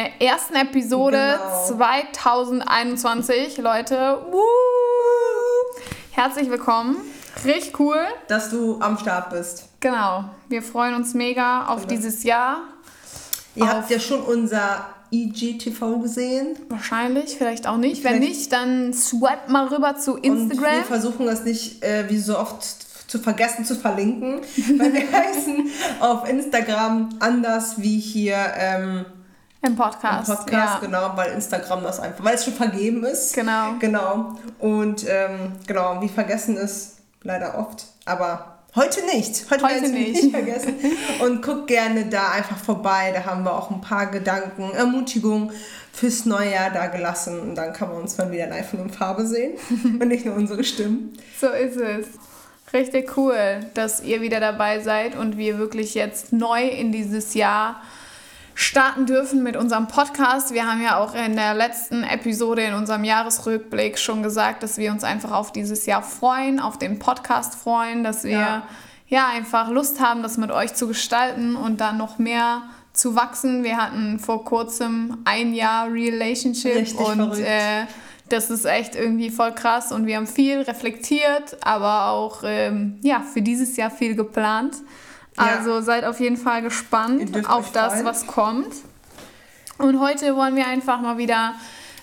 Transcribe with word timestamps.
der 0.00 0.22
ersten 0.28 0.54
Episode 0.54 1.38
Genau. 1.38 1.66
2021. 1.66 3.58
Leute, 3.58 4.18
woo. 4.30 4.40
herzlich 6.12 6.48
willkommen. 6.50 6.96
Richtig 7.44 7.78
cool. 7.78 7.98
Dass 8.28 8.48
du 8.50 8.80
am 8.80 8.96
Start 8.98 9.28
bist. 9.30 9.68
Genau. 9.80 10.24
Wir 10.48 10.62
freuen 10.62 10.94
uns 10.94 11.12
mega 11.14 11.66
auf 11.66 11.82
Genau. 11.86 11.88
dieses 11.88 12.22
Jahr. 12.24 12.62
Ihr 13.54 13.64
Auf- 13.64 13.70
habt 13.70 13.90
ja 13.90 14.00
schon 14.00 14.20
unser 14.22 14.86
IGTV 15.12 15.98
gesehen. 16.00 16.58
Wahrscheinlich, 16.70 17.36
vielleicht 17.36 17.66
auch 17.66 17.76
nicht. 17.76 18.02
Wenn 18.04 18.16
Vielleicht- 18.22 18.38
nicht, 18.38 18.52
dann 18.52 18.94
swipe 18.94 19.50
mal 19.50 19.66
rüber 19.66 19.96
zu 19.96 20.14
Und 20.14 20.22
wir 20.22 20.32
Instagram. 20.32 20.84
versuchen 20.84 21.26
das 21.26 21.44
nicht, 21.44 21.82
äh, 21.84 22.08
wie 22.08 22.18
so 22.18 22.38
oft, 22.38 22.62
zu 23.10 23.18
vergessen 23.18 23.64
zu 23.66 23.74
verlinken. 23.74 24.40
weil 24.78 24.92
wir 24.94 25.12
heißen 25.12 25.68
auf 26.00 26.26
Instagram 26.28 27.10
anders 27.18 27.74
wie 27.82 27.98
hier 27.98 28.36
ähm, 28.56 29.04
Im 29.62 29.72
im 29.72 29.76
Podcast. 29.76 30.26
Podcast. 30.26 30.50
ja. 30.52 30.78
Genau, 30.80 31.12
weil 31.16 31.32
Instagram 31.32 31.82
das 31.82 32.00
einfach, 32.00 32.24
weil 32.24 32.34
es 32.34 32.44
schon 32.44 32.54
vergeben 32.54 33.04
ist. 33.04 33.34
Genau. 33.34 33.74
Genau. 33.78 34.38
Und 34.58 35.04
ähm, 35.08 35.52
genau, 35.66 36.00
wie 36.00 36.08
vergessen 36.08 36.56
ist 36.56 36.96
leider 37.22 37.58
oft. 37.58 37.84
Aber 38.06 38.58
heute 38.74 39.04
nicht. 39.04 39.50
Heute, 39.50 39.64
Heute 39.64 39.88
nicht. 39.88 40.22
nicht 40.22 40.30
vergessen. 40.34 40.76
Und 41.22 41.42
guck 41.42 41.66
gerne 41.66 42.06
da 42.06 42.30
einfach 42.30 42.56
vorbei. 42.56 43.12
Da 43.14 43.26
haben 43.26 43.44
wir 43.44 43.52
auch 43.52 43.70
ein 43.70 43.82
paar 43.82 44.06
Gedanken, 44.06 44.70
Ermutigungen 44.72 45.52
fürs 45.92 46.24
neue 46.24 46.52
Jahr 46.52 46.70
da 46.70 46.86
gelassen. 46.86 47.38
Und 47.40 47.54
dann 47.54 47.74
kann 47.74 47.88
man 47.88 47.98
uns 47.98 48.16
mal 48.16 48.30
wieder 48.32 48.46
live 48.46 48.72
und 48.72 48.80
in 48.80 48.90
Farbe 48.90 49.26
sehen. 49.26 49.58
und 49.84 50.08
nicht 50.08 50.24
nur 50.24 50.36
unsere 50.36 50.64
Stimmen. 50.64 51.12
So 51.38 51.48
ist 51.48 51.76
es. 51.76 52.06
Richtig 52.72 53.16
cool, 53.16 53.60
dass 53.74 54.00
ihr 54.00 54.20
wieder 54.22 54.38
dabei 54.40 54.80
seid 54.80 55.16
und 55.16 55.36
wir 55.36 55.58
wirklich 55.58 55.94
jetzt 55.94 56.32
neu 56.32 56.66
in 56.68 56.92
dieses 56.92 57.34
Jahr 57.34 57.82
starten 58.60 59.06
dürfen 59.06 59.42
mit 59.42 59.56
unserem 59.56 59.88
Podcast. 59.88 60.52
Wir 60.52 60.70
haben 60.70 60.82
ja 60.82 60.98
auch 60.98 61.14
in 61.14 61.34
der 61.34 61.54
letzten 61.54 62.02
Episode 62.04 62.62
in 62.62 62.74
unserem 62.74 63.04
Jahresrückblick 63.04 63.98
schon 63.98 64.22
gesagt, 64.22 64.62
dass 64.62 64.76
wir 64.76 64.90
uns 64.92 65.02
einfach 65.02 65.32
auf 65.32 65.50
dieses 65.50 65.86
Jahr 65.86 66.02
freuen, 66.02 66.60
auf 66.60 66.76
den 66.78 66.98
Podcast 66.98 67.54
freuen, 67.54 68.04
dass 68.04 68.22
wir 68.22 68.32
ja, 68.32 68.62
Ja. 69.08 69.28
einfach 69.34 69.70
Lust 69.70 70.00
haben, 70.00 70.22
das 70.22 70.36
mit 70.36 70.50
euch 70.50 70.74
zu 70.74 70.86
gestalten 70.88 71.56
und 71.56 71.80
dann 71.80 71.96
noch 71.96 72.18
mehr 72.18 72.62
zu 72.92 73.16
wachsen. 73.16 73.64
Wir 73.64 73.78
hatten 73.78 74.18
vor 74.18 74.44
kurzem 74.44 75.16
ein 75.24 75.54
Jahr 75.54 75.90
Relationship 75.90 76.74
Richtig 76.76 77.00
und 77.00 77.38
äh, 77.38 77.86
das 78.28 78.50
ist 78.50 78.66
echt 78.66 78.94
irgendwie 78.94 79.30
voll 79.30 79.52
krass 79.54 79.90
und 79.90 80.06
wir 80.06 80.16
haben 80.16 80.26
viel 80.26 80.60
reflektiert, 80.60 81.56
aber 81.62 82.10
auch 82.10 82.42
ähm, 82.44 82.98
ja, 83.00 83.20
für 83.20 83.40
dieses 83.40 83.76
Jahr 83.78 83.90
viel 83.90 84.14
geplant. 84.14 84.76
Ja. 85.40 85.56
Also 85.58 85.80
seid 85.80 86.04
auf 86.04 86.20
jeden 86.20 86.36
Fall 86.36 86.62
gespannt 86.62 87.48
auf 87.48 87.72
das, 87.72 87.92
freuen. 87.94 88.04
was 88.04 88.26
kommt. 88.26 88.72
Und 89.78 89.98
heute 90.00 90.36
wollen 90.36 90.56
wir 90.56 90.66
einfach 90.66 91.00
mal 91.00 91.16
wieder 91.18 91.54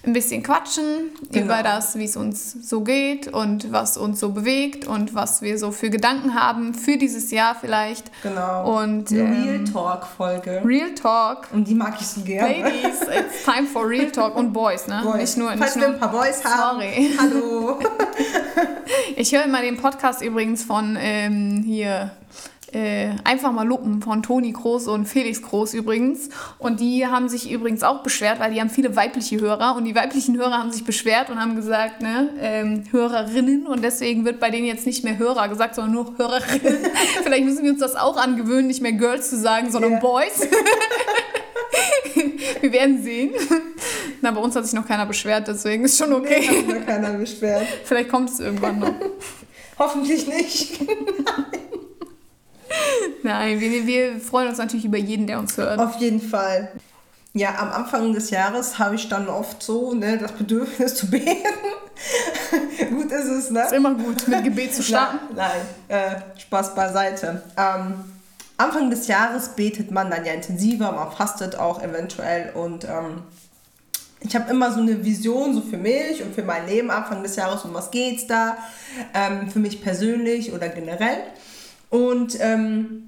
ein 0.03 0.13
bisschen 0.13 0.41
quatschen 0.41 1.11
Genau. 1.31 1.45
über 1.45 1.63
das, 1.63 1.97
wie 1.97 2.05
es 2.05 2.15
uns 2.15 2.53
so 2.69 2.81
geht 2.81 3.27
und 3.27 3.73
was 3.73 3.97
uns 3.97 4.19
so 4.21 4.29
bewegt 4.29 4.87
und 4.87 5.13
was 5.13 5.41
wir 5.41 5.57
so 5.59 5.71
für 5.71 5.89
Gedanken 5.89 6.33
haben 6.33 6.73
für 6.73 6.97
dieses 6.97 7.29
Jahr 7.31 7.55
vielleicht. 7.59 8.09
Genau. 8.23 8.79
Und 8.79 9.11
ähm, 9.11 9.43
Real 9.43 9.63
Talk-Folge. 9.65 10.61
Real 10.63 10.93
Talk. 10.95 11.47
Und 11.51 11.67
die 11.67 11.75
mag 11.75 11.95
ich 11.99 12.07
so 12.07 12.21
gerne. 12.21 12.61
Ladies, 12.63 13.01
it's 13.01 13.43
time 13.43 13.67
for 13.67 13.87
Real 13.89 14.09
Talk 14.09 14.35
und 14.37 14.53
Boys, 14.53 14.87
ne? 14.87 15.01
Boys. 15.03 15.15
Nicht 15.17 15.37
nur, 15.37 15.49
Falls 15.49 15.75
nicht 15.75 15.75
wir 15.75 15.87
nur 15.89 15.93
ein 15.95 15.99
paar 15.99 16.11
Boys 16.11 16.45
haben. 16.45 16.79
Sorry. 16.79 17.11
Hallo. 17.19 17.79
Ich 19.15 19.33
höre 19.33 19.43
immer 19.45 19.61
den 19.61 19.77
Podcast 19.77 20.21
übrigens 20.21 20.63
von 20.63 20.95
ähm, 20.99 21.63
hier. 21.65 22.11
Äh, 22.73 23.11
einfach 23.23 23.53
mal 23.53 23.65
Luppen 23.65 24.01
von 24.01 24.21
Toni 24.23 24.51
Groß 24.51 24.87
und 24.87 25.05
Felix 25.05 25.41
Groß 25.41 25.73
übrigens. 25.73 26.29
Und 26.59 26.81
die 26.81 27.07
haben 27.07 27.29
sich 27.29 27.49
übrigens 27.49 27.81
auch 27.81 28.03
beschwert, 28.03 28.39
weil 28.39 28.53
die 28.53 28.59
haben 28.59 28.69
viele 28.69 28.95
weibliche 28.95 29.39
Hörer. 29.39 29.75
Und 29.75 29.85
die 29.85 29.95
weiblichen 29.95 30.35
Hörer 30.35 30.57
haben 30.57 30.71
sich 30.71 30.83
beschwert 30.83 31.29
und 31.29 31.39
haben 31.39 31.55
gesagt, 31.55 32.01
ne, 32.01 32.29
ähm, 32.41 32.83
Hörerinnen. 32.91 33.67
Und 33.67 33.83
deswegen 33.83 34.25
wird 34.25 34.39
bei 34.39 34.49
denen 34.49 34.65
jetzt 34.67 34.85
nicht 34.85 35.03
mehr 35.05 35.17
Hörer 35.17 35.47
gesagt, 35.47 35.75
sondern 35.75 35.93
nur 35.93 36.17
Hörerinnen. 36.17 36.77
Vielleicht 37.23 37.45
müssen 37.45 37.63
wir 37.63 37.71
uns 37.71 37.79
das 37.79 37.95
auch 37.95 38.17
angewöhnen, 38.17 38.67
nicht 38.67 38.81
mehr 38.81 38.93
Girls 38.93 39.29
zu 39.29 39.37
sagen, 39.37 39.71
sondern 39.71 39.93
Ja. 39.93 39.99
Boys. 39.99 40.41
wir 42.61 42.71
werden 42.71 43.01
sehen. 43.01 43.31
Na, 44.21 44.31
bei 44.31 44.41
uns 44.41 44.55
hat 44.55 44.65
sich 44.65 44.73
noch 44.73 44.87
keiner 44.87 45.05
beschwert, 45.05 45.47
deswegen 45.47 45.85
ist 45.85 45.97
schon 45.97 46.11
okay. 46.11 46.47
Hat 46.47 46.67
mir 46.67 46.81
keiner 46.81 47.11
beschwert. 47.13 47.65
Vielleicht 47.83 48.09
kommt 48.09 48.29
es 48.29 48.39
irgendwann 48.39 48.79
noch. 48.79 48.93
Hoffentlich 49.79 50.27
nicht. 50.27 50.79
Nein, 53.27 53.59
wir, 53.59 53.85
wir 53.85 54.21
freuen 54.21 54.47
uns 54.47 54.57
natürlich 54.57 54.85
über 54.85 54.97
jeden, 54.97 55.27
der 55.27 55.37
uns 55.39 55.57
hört. 55.57 55.79
Auf 55.79 55.97
jeden 55.97 56.21
Fall. 56.21 56.71
Ja, 57.33 57.55
am 57.59 57.71
Anfang 57.71 58.13
des 58.13 58.29
Jahres 58.29 58.79
habe 58.79 58.95
ich 58.95 59.09
dann 59.09 59.27
oft 59.27 59.61
so 59.61 59.93
ne, 59.93 60.17
das 60.17 60.31
Bedürfnis 60.31 60.95
zu 60.95 61.09
beten. 61.09 61.43
Gut 62.89 63.11
ist 63.11 63.25
es, 63.25 63.51
ne? 63.51 63.63
Ist 63.63 63.73
immer 63.73 63.95
gut, 63.95 64.29
mit 64.29 64.45
Gebet 64.45 64.73
zu 64.73 64.81
starten. 64.81 65.35
Nein, 65.35 65.51
nein 65.89 65.99
äh, 65.99 66.39
Spaß 66.39 66.73
beiseite. 66.73 67.43
Ähm, 67.57 67.95
Anfang 68.55 68.89
des 68.89 69.07
Jahres 69.07 69.49
betet 69.49 69.91
man 69.91 70.09
dann 70.09 70.25
ja 70.25 70.31
intensiver, 70.31 70.93
man 70.93 71.11
fastet 71.11 71.57
auch 71.57 71.83
eventuell 71.83 72.53
und 72.55 72.85
ähm, 72.85 73.23
ich 74.21 74.35
habe 74.37 74.49
immer 74.49 74.71
so 74.71 74.79
eine 74.79 75.03
Vision 75.03 75.53
so 75.53 75.61
für 75.61 75.77
mich 75.77 76.23
und 76.23 76.33
für 76.33 76.43
mein 76.43 76.65
Leben 76.65 76.89
Anfang 76.91 77.23
des 77.23 77.35
Jahres, 77.35 77.65
um 77.65 77.73
was 77.73 77.91
geht's 77.91 78.25
da, 78.25 78.57
ähm, 79.13 79.49
für 79.51 79.59
mich 79.59 79.81
persönlich 79.81 80.53
oder 80.53 80.69
generell. 80.69 81.17
Und 81.89 82.37
ähm, 82.39 83.06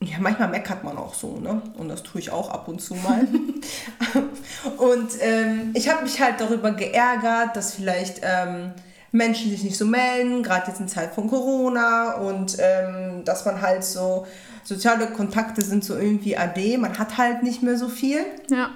ja, 0.00 0.18
manchmal 0.20 0.48
meckert 0.48 0.84
man 0.84 0.96
auch 0.96 1.14
so, 1.14 1.38
ne? 1.38 1.60
Und 1.76 1.88
das 1.88 2.04
tue 2.04 2.20
ich 2.20 2.30
auch 2.30 2.50
ab 2.50 2.68
und 2.68 2.80
zu 2.80 2.94
mal. 2.94 3.26
und 4.76 5.10
ähm, 5.20 5.72
ich 5.74 5.88
habe 5.88 6.04
mich 6.04 6.20
halt 6.20 6.40
darüber 6.40 6.70
geärgert, 6.70 7.56
dass 7.56 7.74
vielleicht 7.74 8.20
ähm, 8.22 8.72
Menschen 9.10 9.50
sich 9.50 9.64
nicht 9.64 9.76
so 9.76 9.86
melden, 9.86 10.42
gerade 10.44 10.68
jetzt 10.68 10.78
in 10.80 10.88
Zeit 10.88 11.14
von 11.14 11.28
Corona 11.28 12.14
und 12.14 12.56
ähm, 12.60 13.24
dass 13.24 13.44
man 13.44 13.60
halt 13.60 13.82
so, 13.82 14.26
soziale 14.62 15.08
Kontakte 15.08 15.62
sind 15.62 15.82
so 15.82 15.96
irgendwie 15.96 16.36
AD, 16.36 16.76
man 16.76 16.98
hat 16.98 17.18
halt 17.18 17.42
nicht 17.42 17.62
mehr 17.62 17.76
so 17.76 17.88
viel. 17.88 18.20
Ja. 18.50 18.70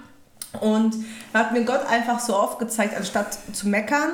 Und 0.60 0.96
da 1.32 1.40
hat 1.40 1.52
mir 1.52 1.64
Gott 1.64 1.86
einfach 1.88 2.18
so 2.18 2.34
aufgezeigt, 2.34 2.96
anstatt 2.96 3.38
zu 3.52 3.68
meckern, 3.68 4.10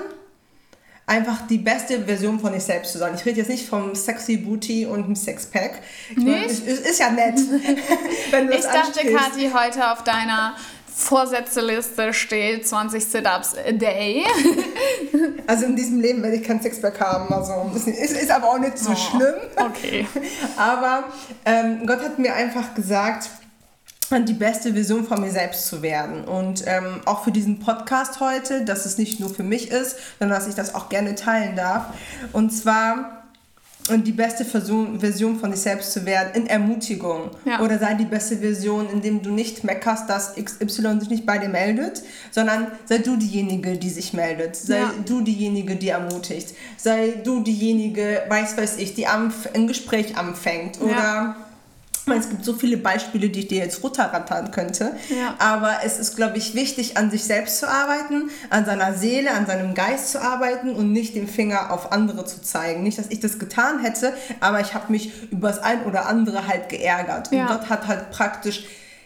einfach 1.09 1.47
die 1.49 1.59
beste 1.59 2.05
Version 2.05 2.39
von 2.39 2.53
sich 2.53 2.63
selbst 2.63 2.93
zu 2.93 2.99
sein. 2.99 3.15
Ich 3.17 3.25
rede 3.27 3.39
jetzt 3.39 3.49
nicht 3.49 3.69
vom 3.69 3.95
sexy 3.95 4.37
Booty 4.37 4.87
und 4.87 5.07
dem 5.07 5.17
Sixpack. 5.17 5.81
Meine, 6.15 6.47
Nicht? 6.47 6.51
es 6.51 6.81
ist 6.81 7.01
ja 7.01 7.11
nett, 7.11 7.39
wenn 8.31 8.47
du 8.47 8.53
Ich 8.55 8.63
dachte. 8.63 9.13
Kathi, 9.13 9.51
heute 9.53 9.91
auf 9.91 10.05
deiner 10.05 10.55
Vorsätzeliste 10.95 12.13
steht 12.13 12.69
20 12.69 13.05
Sit-Ups 13.05 13.57
a 13.57 13.73
day. 13.73 14.25
Also 15.47 15.65
in 15.65 15.77
diesem 15.77 16.01
Leben 16.01 16.23
werde 16.23 16.37
ich 16.37 16.43
kein 16.45 16.61
Sixpack 16.61 17.01
haben. 17.01 17.33
Also 17.33 17.71
es 17.75 17.87
ist, 17.87 18.13
ist 18.21 18.31
aber 18.31 18.49
auch 18.51 18.59
nicht 18.59 18.77
so 18.79 18.91
Oh. 18.93 18.95
schlimm. 18.95 19.35
Okay. 19.57 20.07
Aber 20.59 21.05
ähm, 21.47 21.87
Gott 21.87 22.03
hat 22.03 22.19
mir 22.19 22.35
einfach 22.35 22.75
gesagt, 22.75 23.31
die 24.11 24.33
beste 24.33 24.73
Version 24.73 25.05
von 25.07 25.21
mir 25.21 25.31
selbst 25.31 25.67
zu 25.67 25.83
werden. 25.83 26.25
Und 26.25 26.65
ähm, 26.67 27.01
auch 27.05 27.25
für 27.25 27.33
diesen 27.33 27.61
Podcast 27.61 28.21
heute, 28.21 28.65
dass 28.65 28.87
es 28.87 28.99
nicht 28.99 29.21
nur 29.21 29.29
für 29.31 29.43
mich 29.43 29.71
ist, 29.71 29.97
sondern 30.19 30.39
dass 30.39 30.49
ich 30.49 30.55
das 30.55 30.75
auch 30.75 30.89
gerne 30.89 31.15
teilen 31.15 31.57
darf. 31.57 31.87
Und 32.33 32.51
zwar 32.51 33.15
und 33.91 34.07
die 34.07 34.13
beste 34.13 34.45
Version, 34.45 35.01
Version 35.01 35.39
von 35.39 35.51
sich 35.53 35.61
selbst 35.63 35.93
zu 35.93 36.05
werden 36.05 36.35
in 36.35 36.47
Ermutigung. 36.47 37.31
Ja. 37.47 37.61
Oder 37.61 37.79
sei 37.79 37.95
die 37.95 38.05
beste 38.05 38.37
Version, 38.37 38.89
indem 38.91 39.23
du 39.23 39.31
nicht 39.31 39.65
meckerst, 39.65 40.09
dass 40.11 40.35
XY 40.35 41.01
sich 41.01 41.09
nicht 41.09 41.27
bei 41.27 41.39
dir 41.39 41.49
meldet, 41.49 42.03
sondern 42.31 42.67
sei 42.85 42.99
du 42.99 43.17
diejenige, 43.17 43.79
die 43.79 43.89
sich 43.91 44.13
meldet. 44.13 44.57
Sei 44.57 44.81
Ja. 44.81 44.93
du 45.07 45.23
diejenige, 45.23 45.77
die 45.77 45.89
ermutigt. 45.89 46.55
Sei 46.77 47.15
du 47.25 47.43
diejenige, 47.43 48.23
weiß 48.29 48.57
weiß 48.59 48.77
ich, 48.77 48.95
die 48.95 49.07
am, 49.07 49.33
ein 49.55 49.67
Gespräch 49.67 50.17
anfängt. 50.19 50.81
Oder 50.83 50.93
Ja. 50.93 51.37
Meine, 52.09 52.21
es 52.21 52.29
gibt 52.29 52.45
so 52.45 52.55
viele 52.55 52.77
Beispiele, 52.77 53.29
die 53.29 53.41
ich 53.41 53.49
dir 53.49 53.59
jetzt 53.59 53.83
runterrattern 53.83 54.51
könnte. 54.51 54.97
Ja. 55.09 55.35
Aber 55.39 55.79
es 55.85 55.99
ist, 55.99 56.17
glaube 56.17 56.39
ich, 56.39 56.55
wichtig, 56.55 56.97
an 56.97 57.11
sich 57.11 57.25
selbst 57.25 57.59
zu 57.59 57.69
arbeiten, 57.69 58.31
an 58.51 58.65
seiner 58.65 58.95
Seele, 58.95 59.33
an 59.33 59.47
seinem 59.47 59.75
Geist 59.75 60.11
zu 60.13 60.21
arbeiten 60.21 60.71
und 60.71 60.93
nicht 60.93 61.15
den 61.15 61.29
Finger 61.29 61.73
auf 61.73 61.93
andere 61.93 62.25
zu 62.25 62.43
zeigen. 62.43 62.83
Nicht, 62.83 62.99
dass 62.99 63.07
ich 63.11 63.21
das 63.21 63.39
getan 63.39 63.81
hätte, 63.81 64.15
aber 64.41 64.61
ich 64.61 64.75
habe 64.75 64.91
mich 64.91 65.31
über 65.31 65.49
das 65.49 65.59
ein 65.61 65.85
oder 65.85 66.07
andere 66.07 66.49
halt 66.49 66.69
geärgert. 66.69 67.31
Ja. 67.33 67.43
Und 67.43 67.49
Gott 67.49 67.69
hat 67.69 67.87
halt 67.87 68.11
praktisch, 68.11 68.65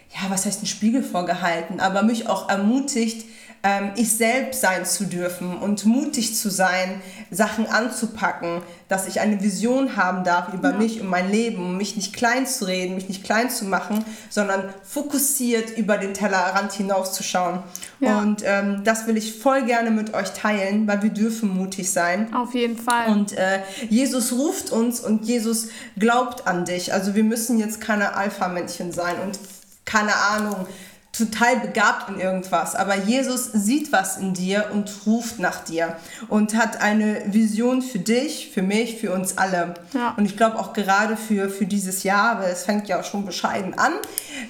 ja, 0.09 0.29
was 0.29 0.45
heißt 0.45 0.63
ein 0.63 0.67
Spiegel 0.67 1.03
vorgehalten, 1.03 1.79
aber 1.79 2.03
mich 2.03 2.29
auch 2.29 2.49
ermutigt, 2.49 3.25
ähm, 3.65 3.91
ich 3.95 4.11
selbst 4.17 4.59
sein 4.59 4.85
zu 4.85 5.05
dürfen 5.05 5.57
und 5.57 5.85
mutig 5.85 6.35
zu 6.35 6.49
sein, 6.49 7.01
Sachen 7.31 7.65
anzupacken, 7.65 8.61
dass 8.89 9.07
ich 9.07 9.21
eine 9.21 9.41
Vision 9.41 9.95
haben 9.95 10.25
darf 10.25 10.53
über 10.53 10.71
ja. 10.71 10.77
mich 10.77 10.99
und 10.99 11.07
mein 11.07 11.31
Leben, 11.31 11.77
mich 11.77 11.95
nicht 11.95 12.13
klein 12.13 12.45
zu 12.45 12.65
reden, 12.65 12.95
mich 12.95 13.07
nicht 13.07 13.23
klein 13.23 13.49
zu 13.49 13.63
machen, 13.63 14.03
sondern 14.29 14.65
fokussiert 14.83 15.77
über 15.77 15.97
den 15.97 16.13
Tellerrand 16.13 16.73
hinauszuschauen. 16.73 17.63
Ja. 18.01 18.19
Und 18.19 18.43
ähm, 18.45 18.83
das 18.83 19.07
will 19.07 19.15
ich 19.15 19.39
voll 19.39 19.63
gerne 19.63 19.91
mit 19.91 20.13
euch 20.13 20.33
teilen, 20.33 20.85
weil 20.85 21.01
wir 21.01 21.11
dürfen 21.11 21.49
mutig 21.49 21.89
sein. 21.89 22.33
Auf 22.33 22.53
jeden 22.53 22.77
Fall. 22.77 23.07
Und 23.07 23.31
äh, 23.31 23.61
Jesus 23.89 24.33
ruft 24.33 24.71
uns 24.71 24.99
und 24.99 25.23
Jesus 25.23 25.69
glaubt 25.97 26.47
an 26.47 26.65
dich. 26.65 26.93
Also 26.93 27.15
wir 27.15 27.23
müssen 27.23 27.59
jetzt 27.59 27.79
keine 27.79 28.15
Alpha-Männchen 28.15 28.91
sein 28.91 29.15
und 29.23 29.39
keine 29.85 30.15
Ahnung, 30.15 30.67
total 31.13 31.59
begabt 31.59 32.09
in 32.09 32.19
irgendwas, 32.19 32.75
aber 32.75 32.95
Jesus 32.95 33.45
sieht 33.53 33.91
was 33.91 34.17
in 34.17 34.33
dir 34.33 34.65
und 34.73 34.91
ruft 35.05 35.37
nach 35.37 35.63
dir 35.63 35.95
und 36.27 36.55
hat 36.55 36.81
eine 36.81 37.21
Vision 37.27 37.83
für 37.83 37.99
dich, 37.99 38.49
für 38.51 38.63
mich, 38.63 38.97
für 38.97 39.13
uns 39.13 39.37
alle. 39.37 39.75
Ja. 39.93 40.15
Und 40.17 40.25
ich 40.25 40.35
glaube 40.35 40.57
auch 40.57 40.73
gerade 40.73 41.15
für, 41.15 41.49
für 41.49 41.67
dieses 41.67 42.01
Jahr, 42.01 42.41
weil 42.41 42.51
es 42.51 42.63
fängt 42.63 42.87
ja 42.87 42.99
auch 42.99 43.03
schon 43.03 43.25
bescheiden 43.25 43.77
an 43.77 43.93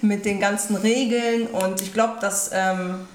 mit 0.01 0.23
den 0.23 0.39
ganzen 0.39 0.77
Regeln 0.77 1.47
und 1.47 1.81
ich 1.81 1.93
glaube, 1.93 2.15
dass 2.21 2.49
ähm, 2.53 3.07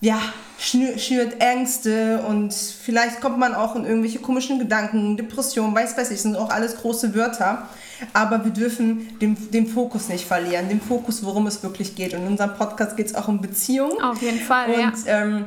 ja, 0.00 0.20
schürt 0.58 1.40
Ängste 1.40 2.22
und 2.22 2.52
vielleicht 2.52 3.20
kommt 3.20 3.38
man 3.38 3.54
auch 3.54 3.76
in 3.76 3.84
irgendwelche 3.84 4.18
komischen 4.18 4.58
Gedanken, 4.58 5.16
Depressionen, 5.16 5.74
weiß 5.74 5.96
weiß 5.96 6.10
ich, 6.10 6.20
sind 6.20 6.36
auch 6.36 6.50
alles 6.50 6.76
große 6.76 7.14
Wörter. 7.14 7.68
Aber 8.12 8.44
wir 8.44 8.52
dürfen 8.52 9.18
den, 9.18 9.50
den 9.50 9.66
Fokus 9.66 10.08
nicht 10.08 10.26
verlieren, 10.26 10.68
den 10.68 10.80
Fokus, 10.80 11.24
worum 11.24 11.46
es 11.46 11.62
wirklich 11.62 11.94
geht. 11.94 12.14
Und 12.14 12.22
in 12.22 12.28
unserem 12.28 12.54
Podcast 12.54 12.96
geht 12.96 13.06
es 13.06 13.14
auch 13.14 13.28
um 13.28 13.40
Beziehungen. 13.40 14.00
Auf 14.02 14.22
jeden 14.22 14.40
Fall, 14.40 14.70
und, 14.70 14.78
ja. 14.78 14.92
Ähm, 15.06 15.46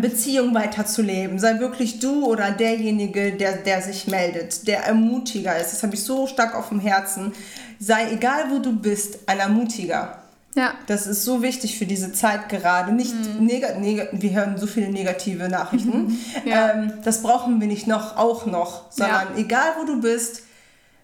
Beziehung 0.00 0.54
weiterzuleben. 0.54 1.38
Sei 1.38 1.58
wirklich 1.58 1.98
du 1.98 2.24
oder 2.24 2.52
derjenige, 2.52 3.32
der, 3.32 3.56
der 3.56 3.82
sich 3.82 4.06
meldet, 4.06 4.68
der 4.68 4.84
Ermutiger 4.84 5.58
ist. 5.58 5.72
Das 5.72 5.82
habe 5.82 5.94
ich 5.94 6.04
so 6.04 6.26
stark 6.26 6.54
auf 6.54 6.68
dem 6.68 6.80
Herzen. 6.80 7.32
Sei, 7.80 8.12
egal 8.12 8.50
wo 8.50 8.58
du 8.58 8.72
bist, 8.72 9.18
ein 9.26 9.40
Ermutiger. 9.40 10.18
Ja. 10.54 10.74
Das 10.86 11.06
ist 11.06 11.24
so 11.24 11.42
wichtig 11.42 11.78
für 11.78 11.86
diese 11.86 12.12
Zeit 12.12 12.48
gerade. 12.48 12.92
Nicht 12.92 13.14
mhm. 13.14 13.48
wir 13.48 14.30
hören 14.32 14.58
so 14.58 14.66
viele 14.66 14.90
negative 14.90 15.48
Nachrichten. 15.48 16.08
Mhm. 16.08 16.18
Ja. 16.44 16.72
Ähm, 16.72 16.92
das 17.04 17.22
brauchen 17.22 17.60
wir 17.60 17.66
nicht 17.66 17.86
noch, 17.86 18.16
auch 18.16 18.46
noch, 18.46 18.90
sondern 18.90 19.34
ja. 19.34 19.40
egal 19.40 19.74
wo 19.78 19.84
du 19.84 20.00
bist, 20.00 20.42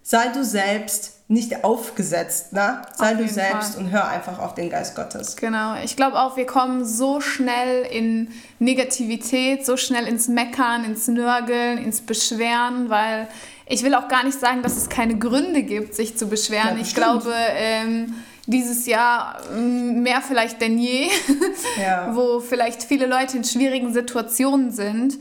sei 0.06 0.28
du 0.28 0.44
selbst, 0.44 1.14
nicht 1.26 1.64
aufgesetzt, 1.64 2.52
ne? 2.52 2.80
Sei 2.94 3.12
auf 3.12 3.18
du 3.18 3.28
selbst 3.28 3.74
Fall. 3.74 3.82
und 3.82 3.90
hör 3.90 4.06
einfach 4.06 4.38
auf 4.38 4.54
den 4.54 4.70
Geist 4.70 4.94
Gottes. 4.94 5.34
Genau. 5.34 5.74
Ich 5.82 5.96
glaube 5.96 6.20
auch, 6.20 6.36
wir 6.36 6.46
kommen 6.46 6.84
so 6.84 7.20
schnell 7.20 7.84
in 7.90 8.28
Negativität, 8.60 9.66
so 9.66 9.76
schnell 9.76 10.06
ins 10.06 10.28
Meckern, 10.28 10.84
ins 10.84 11.08
Nörgeln, 11.08 11.78
ins 11.78 12.02
Beschweren, 12.02 12.88
weil 12.88 13.26
ich 13.66 13.82
will 13.82 13.96
auch 13.96 14.06
gar 14.06 14.22
nicht 14.22 14.38
sagen, 14.38 14.62
dass 14.62 14.76
es 14.76 14.88
keine 14.88 15.18
Gründe 15.18 15.64
gibt, 15.64 15.96
sich 15.96 16.16
zu 16.16 16.28
beschweren. 16.28 16.76
Ja, 16.76 16.82
ich 16.82 16.94
glaube, 16.94 17.34
ähm, 17.56 18.14
dieses 18.46 18.86
Jahr 18.86 19.40
mm, 19.52 20.02
mehr 20.02 20.22
vielleicht 20.22 20.60
denn 20.60 20.78
je, 20.78 21.08
ja. 21.80 22.10
wo 22.14 22.38
vielleicht 22.38 22.84
viele 22.84 23.06
Leute 23.06 23.38
in 23.38 23.42
schwierigen 23.42 23.92
Situationen 23.92 24.70
sind. 24.70 25.18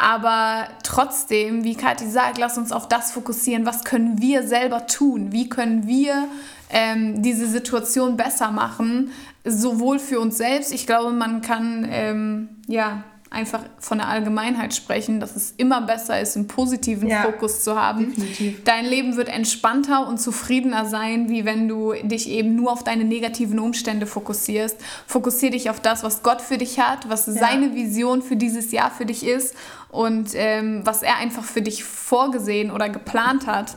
Aber 0.00 0.68
trotzdem, 0.84 1.64
wie 1.64 1.74
Kathi 1.74 2.08
sagt, 2.08 2.38
lass 2.38 2.56
uns 2.56 2.70
auf 2.70 2.88
das 2.88 3.10
fokussieren, 3.10 3.66
was 3.66 3.82
können 3.82 4.22
wir 4.22 4.46
selber 4.46 4.86
tun, 4.86 5.32
wie 5.32 5.48
können 5.48 5.88
wir 5.88 6.28
ähm, 6.70 7.20
diese 7.22 7.48
Situation 7.48 8.16
besser 8.16 8.52
machen, 8.52 9.10
sowohl 9.44 9.98
für 9.98 10.20
uns 10.20 10.38
selbst. 10.38 10.72
Ich 10.72 10.86
glaube, 10.86 11.10
man 11.10 11.40
kann 11.40 11.84
ähm, 11.90 12.48
ja 12.68 13.02
einfach 13.30 13.60
von 13.78 13.98
der 13.98 14.08
Allgemeinheit 14.08 14.74
sprechen, 14.74 15.20
dass 15.20 15.36
es 15.36 15.52
immer 15.56 15.82
besser 15.82 16.20
ist, 16.20 16.36
einen 16.36 16.46
positiven 16.46 17.08
ja, 17.08 17.22
Fokus 17.22 17.62
zu 17.62 17.78
haben. 17.78 18.14
Definitiv. 18.14 18.64
Dein 18.64 18.86
Leben 18.86 19.16
wird 19.16 19.28
entspannter 19.28 20.08
und 20.08 20.18
zufriedener 20.18 20.86
sein, 20.86 21.28
wie 21.28 21.44
wenn 21.44 21.68
du 21.68 21.92
dich 22.02 22.28
eben 22.28 22.54
nur 22.56 22.72
auf 22.72 22.84
deine 22.84 23.04
negativen 23.04 23.58
Umstände 23.58 24.06
fokussierst. 24.06 24.78
Fokussier 25.06 25.50
dich 25.50 25.68
auf 25.68 25.80
das, 25.80 26.02
was 26.02 26.22
Gott 26.22 26.40
für 26.40 26.56
dich 26.56 26.80
hat, 26.80 27.08
was 27.08 27.26
ja. 27.26 27.34
seine 27.34 27.74
Vision 27.74 28.22
für 28.22 28.36
dieses 28.36 28.72
Jahr 28.72 28.90
für 28.90 29.04
dich 29.04 29.26
ist 29.26 29.54
und 29.90 30.30
ähm, 30.34 30.82
was 30.84 31.02
er 31.02 31.16
einfach 31.16 31.44
für 31.44 31.62
dich 31.62 31.84
vorgesehen 31.84 32.70
oder 32.70 32.88
geplant 32.88 33.46
hat. 33.46 33.74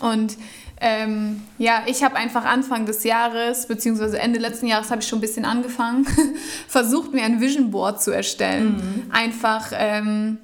Und 0.00 0.36
ähm, 0.80 1.42
ja, 1.58 1.82
ich 1.86 2.02
habe 2.02 2.16
einfach 2.16 2.44
Anfang 2.44 2.86
des 2.86 3.04
Jahres, 3.04 3.66
beziehungsweise 3.66 4.18
Ende 4.18 4.38
letzten 4.38 4.66
Jahres 4.66 4.90
habe 4.90 5.02
ich 5.02 5.08
schon 5.08 5.18
ein 5.18 5.22
bisschen 5.22 5.44
angefangen, 5.44 6.06
versucht 6.68 7.12
mir 7.12 7.22
ein 7.22 7.40
Vision 7.40 7.70
Board 7.70 8.02
zu 8.02 8.10
erstellen. 8.10 8.76
Mhm. 8.76 9.10
Einfach, 9.12 9.72
ähm, 9.72 10.38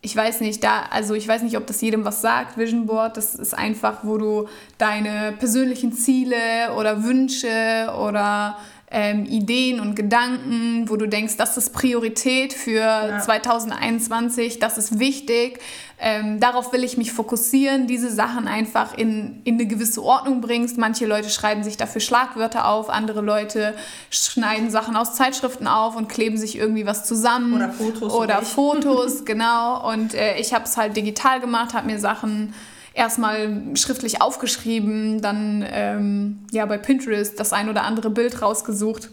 ich 0.00 0.16
weiß 0.16 0.40
nicht, 0.40 0.64
da, 0.64 0.84
also 0.90 1.14
ich 1.14 1.28
weiß 1.28 1.42
nicht, 1.42 1.56
ob 1.56 1.66
das 1.66 1.80
jedem 1.80 2.04
was 2.04 2.20
sagt, 2.22 2.58
Vision 2.58 2.86
Board, 2.86 3.16
das 3.16 3.34
ist 3.34 3.54
einfach, 3.54 3.98
wo 4.02 4.18
du 4.18 4.48
deine 4.78 5.32
persönlichen 5.38 5.92
Ziele 5.92 6.74
oder 6.78 7.04
Wünsche 7.04 7.92
oder 7.98 8.56
ähm, 8.94 9.24
Ideen 9.24 9.80
und 9.80 9.96
Gedanken, 9.96 10.88
wo 10.88 10.96
du 10.96 11.08
denkst, 11.08 11.36
das 11.36 11.56
ist 11.56 11.72
Priorität 11.72 12.52
für 12.52 12.78
ja. 12.78 13.18
2021, 13.18 14.60
das 14.60 14.78
ist 14.78 15.00
wichtig, 15.00 15.58
ähm, 15.98 16.38
darauf 16.38 16.72
will 16.72 16.84
ich 16.84 16.96
mich 16.96 17.12
fokussieren, 17.12 17.88
diese 17.88 18.08
Sachen 18.08 18.46
einfach 18.46 18.96
in, 18.96 19.40
in 19.42 19.54
eine 19.54 19.66
gewisse 19.66 20.02
Ordnung 20.02 20.40
bringst. 20.40 20.78
Manche 20.78 21.06
Leute 21.06 21.28
schreiben 21.28 21.64
sich 21.64 21.76
dafür 21.76 22.00
Schlagwörter 22.00 22.68
auf, 22.68 22.88
andere 22.88 23.20
Leute 23.20 23.74
schneiden 24.10 24.70
Sachen 24.70 24.94
aus 24.94 25.14
Zeitschriften 25.14 25.66
auf 25.66 25.96
und 25.96 26.08
kleben 26.08 26.36
sich 26.36 26.56
irgendwie 26.56 26.86
was 26.86 27.04
zusammen. 27.04 27.54
Oder 27.54 27.70
Fotos. 27.70 28.12
Oder 28.12 28.42
Fotos, 28.42 29.24
genau. 29.24 29.90
Und 29.92 30.14
äh, 30.14 30.36
ich 30.38 30.54
habe 30.54 30.66
es 30.66 30.76
halt 30.76 30.96
digital 30.96 31.40
gemacht, 31.40 31.74
habe 31.74 31.86
mir 31.88 31.98
Sachen 31.98 32.54
erstmal 32.94 33.62
schriftlich 33.74 34.22
aufgeschrieben, 34.22 35.20
dann 35.20 35.64
ähm, 35.68 36.46
ja 36.52 36.64
bei 36.66 36.78
Pinterest 36.78 37.38
das 37.38 37.52
ein 37.52 37.68
oder 37.68 37.82
andere 37.82 38.10
Bild 38.10 38.40
rausgesucht. 38.40 39.10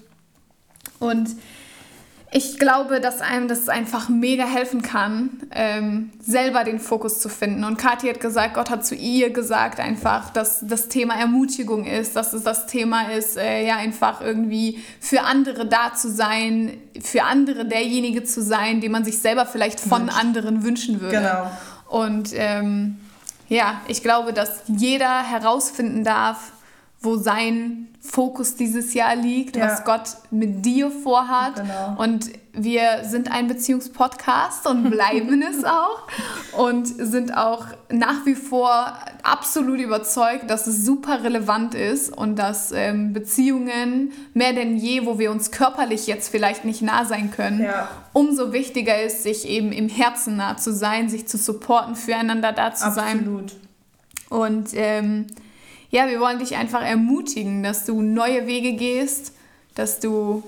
Und 1.00 1.36
ich 2.34 2.58
glaube, 2.58 3.02
dass 3.02 3.20
einem 3.20 3.50
das 3.50 3.68
einfach 3.68 4.08
mega 4.08 4.46
helfen 4.46 4.82
kann, 4.82 5.32
ähm, 5.52 6.12
selber 6.22 6.64
den 6.64 6.80
Fokus 6.80 7.20
zu 7.20 7.28
finden. 7.28 7.66
Und 7.66 7.78
Kathi 7.78 8.08
hat 8.08 8.22
gesagt, 8.22 8.54
Gott 8.54 8.70
hat 8.70 8.86
zu 8.86 8.96
ihr 8.96 9.32
gesagt 9.32 9.82
einfach, 9.82 10.30
dass 10.30 10.66
das 10.66 10.88
Thema 10.88 11.16
Ermutigung 11.16 11.86
ist, 11.86 12.16
dass 12.16 12.32
es 12.32 12.44
das 12.44 12.68
Thema 12.68 13.12
ist, 13.12 13.36
äh, 13.36 13.68
ja 13.68 13.76
einfach 13.76 14.22
irgendwie 14.22 14.80
für 15.02 15.24
andere 15.24 15.66
da 15.66 15.94
zu 15.94 16.10
sein, 16.10 16.78
für 17.02 17.24
andere 17.24 17.66
derjenige 17.66 18.24
zu 18.24 18.42
sein, 18.42 18.80
den 18.80 18.94
man 18.94 19.04
sich 19.04 19.18
selber 19.20 19.46
vielleicht 19.46 19.82
von 19.82 20.04
Wünscht. 20.04 20.18
anderen 20.18 20.64
wünschen 20.64 21.02
würde. 21.02 21.18
Genau. 21.18 21.52
Und 21.90 22.30
ähm, 22.34 22.98
ja, 23.52 23.82
ich 23.88 24.02
glaube, 24.02 24.32
dass 24.32 24.64
jeder 24.68 25.24
herausfinden 25.24 26.06
darf, 26.06 26.54
wo 27.02 27.18
sein 27.18 27.90
Fokus 28.00 28.56
dieses 28.56 28.94
Jahr 28.94 29.16
liegt, 29.16 29.58
ja. 29.58 29.66
was 29.66 29.84
Gott 29.84 30.16
mit 30.32 30.66
dir 30.66 30.90
vorhat. 30.90 31.56
Genau. 31.56 32.02
Und 32.02 32.30
wir 32.54 33.04
sind 33.04 33.32
ein 33.32 33.48
Beziehungspodcast 33.48 34.68
und 34.68 34.90
bleiben 34.90 35.42
es 35.50 35.64
auch 35.64 36.08
und 36.58 36.86
sind 36.86 37.36
auch 37.38 37.66
nach 37.90 38.26
wie 38.26 38.36
vor 38.36 38.94
absolut 39.24 39.80
überzeugt, 39.80 40.50
dass 40.50 40.68
es 40.68 40.86
super 40.86 41.24
relevant 41.24 41.76
ist 41.76 42.16
und 42.16 42.36
dass 42.38 42.72
ähm, 42.72 43.14
Beziehungen 43.14 44.12
mehr 44.34 44.54
denn 44.54 44.76
je, 44.76 45.06
wo 45.06 45.18
wir 45.18 45.32
uns 45.32 45.52
körperlich 45.52 46.08
jetzt 46.08 46.30
vielleicht 46.30 46.66
nicht 46.66 46.82
nah 46.82 47.06
sein 47.06 47.32
können, 47.32 47.62
ja. 47.64 47.90
umso 48.12 48.52
wichtiger 48.52 49.02
ist, 49.02 49.24
sich 49.24 49.48
eben 49.48 49.72
im 49.72 49.88
Herzen 49.88 50.36
nah 50.36 50.58
zu 50.58 50.74
sein, 50.74 51.10
sich 51.10 51.28
zu 51.28 51.38
supporten, 51.38 51.96
füreinander 51.96 52.52
da 52.52 52.74
zu 52.74 52.86
absolut. 52.86 52.96
sein. 52.96 53.20
Absolut. 53.20 53.52
Und 54.30 54.70
ähm, 54.74 55.28
ja, 55.90 56.08
wir 56.08 56.20
wollen 56.20 56.40
dich 56.40 56.56
einfach 56.56 56.84
ermutigen, 56.84 57.64
dass 57.64 57.86
du 57.86 58.02
neue 58.02 58.48
Wege 58.48 58.74
gehst, 58.74 59.34
dass 59.76 60.00
du 60.00 60.44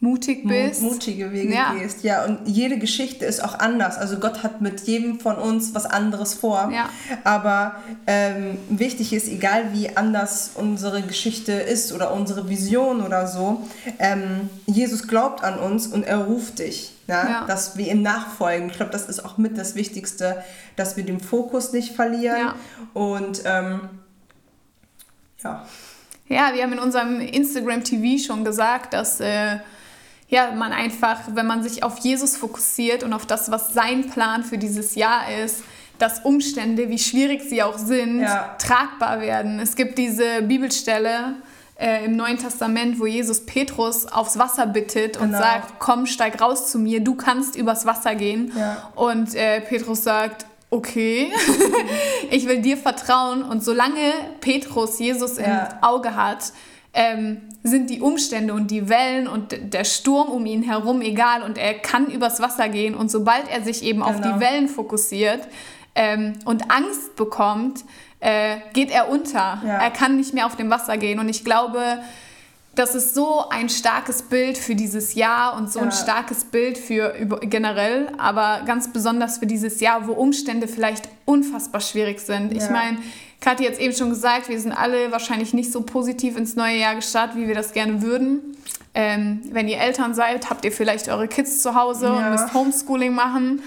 mutig 0.00 0.48
bist. 0.48 0.80
Mutige 0.80 1.30
Wege 1.30 1.54
ja. 1.54 1.74
gehst, 1.74 2.02
ja. 2.02 2.24
Und 2.24 2.48
jede 2.48 2.78
Geschichte 2.78 3.26
ist 3.26 3.44
auch 3.44 3.58
anders. 3.58 3.98
Also 3.98 4.18
Gott 4.18 4.42
hat 4.42 4.62
mit 4.62 4.80
jedem 4.86 5.20
von 5.20 5.36
uns 5.36 5.74
was 5.74 5.84
anderes 5.84 6.32
vor. 6.32 6.70
Ja. 6.72 6.88
Aber 7.22 7.76
ähm, 8.06 8.56
wichtig 8.70 9.12
ist, 9.12 9.28
egal 9.28 9.74
wie 9.74 9.94
anders 9.96 10.52
unsere 10.54 11.02
Geschichte 11.02 11.52
ist 11.52 11.92
oder 11.92 12.14
unsere 12.14 12.48
Vision 12.48 13.02
oder 13.02 13.26
so, 13.26 13.62
ähm, 13.98 14.48
Jesus 14.66 15.06
glaubt 15.06 15.44
an 15.44 15.58
uns 15.58 15.86
und 15.86 16.04
er 16.04 16.18
ruft 16.18 16.58
dich. 16.60 16.94
Ja, 17.06 17.28
ja. 17.28 17.44
dass 17.44 17.76
wir 17.76 17.90
ihm 17.90 18.02
nachfolgen. 18.02 18.70
Ich 18.70 18.76
glaube, 18.76 18.92
das 18.92 19.08
ist 19.08 19.24
auch 19.24 19.36
mit 19.36 19.58
das 19.58 19.74
Wichtigste, 19.74 20.44
dass 20.76 20.96
wir 20.96 21.04
den 21.04 21.18
Fokus 21.18 21.72
nicht 21.72 21.92
verlieren 21.96 22.38
ja. 22.38 22.54
und 22.94 23.42
ähm, 23.44 23.80
ja. 25.42 25.66
Ja, 26.28 26.54
wir 26.54 26.62
haben 26.62 26.72
in 26.72 26.78
unserem 26.78 27.20
Instagram 27.20 27.82
TV 27.82 28.24
schon 28.24 28.44
gesagt, 28.44 28.94
dass 28.94 29.18
äh, 29.18 29.58
ja, 30.30 30.52
man 30.52 30.72
einfach, 30.72 31.18
wenn 31.34 31.46
man 31.46 31.62
sich 31.62 31.82
auf 31.82 31.98
Jesus 31.98 32.36
fokussiert 32.36 33.02
und 33.02 33.12
auf 33.12 33.26
das, 33.26 33.50
was 33.50 33.74
sein 33.74 34.08
Plan 34.10 34.42
für 34.44 34.56
dieses 34.58 34.94
Jahr 34.94 35.22
ist, 35.44 35.62
dass 35.98 36.20
Umstände, 36.20 36.88
wie 36.88 36.98
schwierig 36.98 37.42
sie 37.42 37.62
auch 37.62 37.76
sind, 37.76 38.20
ja. 38.22 38.56
tragbar 38.58 39.20
werden. 39.20 39.60
Es 39.60 39.76
gibt 39.76 39.98
diese 39.98 40.40
Bibelstelle, 40.42 41.34
äh, 41.78 42.04
im 42.04 42.14
Neuen 42.16 42.38
Testament, 42.38 42.98
wo 43.00 43.06
Jesus 43.06 43.44
Petrus 43.44 44.06
aufs 44.06 44.38
Wasser 44.38 44.66
bittet 44.66 45.16
und 45.16 45.28
Genau. 45.28 45.38
sagt, 45.38 45.78
komm, 45.78 46.06
steig 46.06 46.40
raus 46.40 46.70
zu 46.70 46.78
mir, 46.78 47.00
du 47.00 47.14
kannst 47.16 47.56
übers 47.56 47.84
Wasser 47.86 48.14
gehen. 48.14 48.52
Ja. 48.56 48.90
Und 48.94 49.34
äh, 49.34 49.60
Petrus 49.62 50.04
sagt, 50.04 50.46
okay, 50.70 51.32
ich 52.30 52.46
will 52.46 52.60
dir 52.60 52.76
vertrauen. 52.76 53.42
Und 53.42 53.64
solange 53.64 54.12
Petrus 54.40 54.98
Jesus 54.98 55.38
Ja. 55.38 55.44
im 55.44 55.82
Auge 55.82 56.14
hat, 56.16 56.52
ähm, 56.92 57.42
sind 57.62 57.88
die 57.90 58.00
Umstände 58.00 58.52
und 58.54 58.70
die 58.70 58.88
Wellen 58.88 59.28
und 59.28 59.54
der 59.72 59.84
Sturm 59.84 60.28
um 60.28 60.44
ihn 60.46 60.62
herum 60.62 61.02
egal 61.02 61.42
und 61.42 61.56
er 61.58 61.74
kann 61.74 62.06
übers 62.10 62.40
Wasser 62.40 62.68
gehen 62.68 62.94
und 62.94 63.10
sobald 63.10 63.48
er 63.50 63.62
sich 63.62 63.82
eben 63.84 64.02
auf 64.02 64.20
Genau. 64.20 64.34
die 64.34 64.40
Wellen 64.40 64.68
fokussiert 64.68 65.46
ähm, 65.94 66.32
und 66.46 66.70
Angst 66.70 67.14
bekommt, 67.16 67.84
äh, 68.20 68.56
geht 68.72 68.90
er 68.90 69.08
unter. 69.08 69.60
Ja. 69.64 69.78
Er 69.82 69.90
kann 69.90 70.16
nicht 70.16 70.34
mehr 70.34 70.46
auf 70.46 70.56
dem 70.56 70.68
Wasser 70.70 70.96
gehen 70.98 71.18
und 71.20 71.28
ich 71.28 71.44
glaube, 71.44 71.80
das 72.74 72.94
ist 72.94 73.14
so 73.14 73.48
ein 73.50 73.68
starkes 73.68 74.22
Bild 74.22 74.56
für 74.56 74.74
dieses 74.74 75.14
Jahr 75.14 75.56
und 75.56 75.70
so 75.70 75.80
ein 75.80 75.86
Ja. 75.86 75.90
starkes 75.92 76.44
Bild 76.44 76.78
für 76.78 77.14
generell, 77.42 78.08
aber 78.18 78.62
ganz 78.64 78.92
besonders 78.92 79.38
für 79.38 79.46
dieses 79.46 79.80
Jahr, 79.80 80.06
wo 80.06 80.12
Umstände 80.12 80.66
vielleicht 80.68 81.08
unfassbar 81.24 81.80
schwierig 81.80 82.20
sind. 82.20 82.52
Ich 82.52 82.62
Ja. 82.64 82.70
meine, 82.70 82.98
Kathi 83.40 83.64
hat 83.64 83.72
es 83.74 83.78
eben 83.78 83.94
schon 83.94 84.10
gesagt, 84.10 84.48
wir 84.48 84.60
sind 84.60 84.72
alle 84.72 85.10
wahrscheinlich 85.12 85.54
nicht 85.54 85.72
so 85.72 85.80
positiv 85.82 86.36
ins 86.36 86.56
neue 86.56 86.76
Jahr 86.76 86.94
gestartet, 86.94 87.36
wie 87.36 87.48
wir 87.48 87.54
das 87.54 87.72
gerne 87.72 88.02
würden. 88.02 88.56
Ähm, 88.92 89.40
wenn 89.52 89.68
ihr 89.68 89.78
Eltern 89.78 90.14
seid, 90.14 90.50
habt 90.50 90.64
ihr 90.64 90.72
vielleicht 90.72 91.08
eure 91.08 91.26
Kids 91.28 91.62
zu 91.62 91.74
Hause 91.74 92.10
und 92.12 92.20
Ja. 92.20 92.30
müsst 92.30 92.52
Homeschooling 92.52 93.14
machen. 93.14 93.62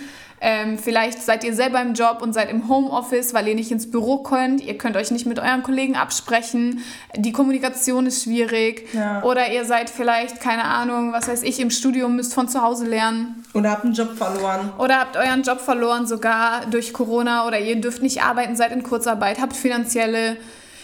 Ähm, 0.46 0.78
vielleicht 0.78 1.22
seid 1.22 1.46
ihr 1.46 1.56
selber 1.56 1.82
im 1.82 1.94
Job 1.94 2.20
und 2.22 2.34
seid 2.34 2.52
im 2.52 2.68
Homeoffice, 2.68 3.34
weil 3.34 3.48
ihr 3.48 3.56
nicht 3.56 3.72
ins 3.72 3.90
Büro 3.90 4.18
könnt. 4.18 4.60
Ihr 4.60 4.78
könnt 4.78 4.98
euch 4.98 5.10
nicht 5.10 5.26
mit 5.26 5.40
euren 5.40 5.64
Kollegen 5.64 5.96
absprechen. 5.96 6.84
Die 7.16 7.32
Kommunikation 7.32 8.06
ist 8.08 8.24
schwierig. 8.24 8.90
Ja. 8.94 9.24
Oder 9.24 9.54
ihr 9.54 9.64
seid 9.64 9.90
vielleicht, 9.90 10.42
keine 10.42 10.66
Ahnung, 10.66 11.14
was 11.14 11.30
weiß 11.30 11.44
ich, 11.44 11.62
im 11.62 11.70
Studium, 11.70 12.18
müsst 12.18 12.34
von 12.34 12.50
zu 12.50 12.62
Hause 12.62 12.86
lernen. 12.86 13.46
Oder 13.54 13.72
habt 13.72 13.86
einen 13.86 13.94
Job 13.94 14.18
verloren. 14.18 14.74
Oder 14.80 15.00
habt 15.00 15.16
euren 15.16 15.44
Job 15.44 15.62
verloren, 15.62 16.08
sogar 16.08 16.66
durch 16.66 16.92
Corona. 16.92 17.48
Oder 17.48 17.60
ihr 17.62 17.80
dürft 17.80 18.02
nicht 18.02 18.22
arbeiten, 18.22 18.58
seid 18.58 18.74
in 18.74 18.84
Kurzarbeit, 18.84 19.40
habt 19.40 19.56
finanzielle 19.56 20.36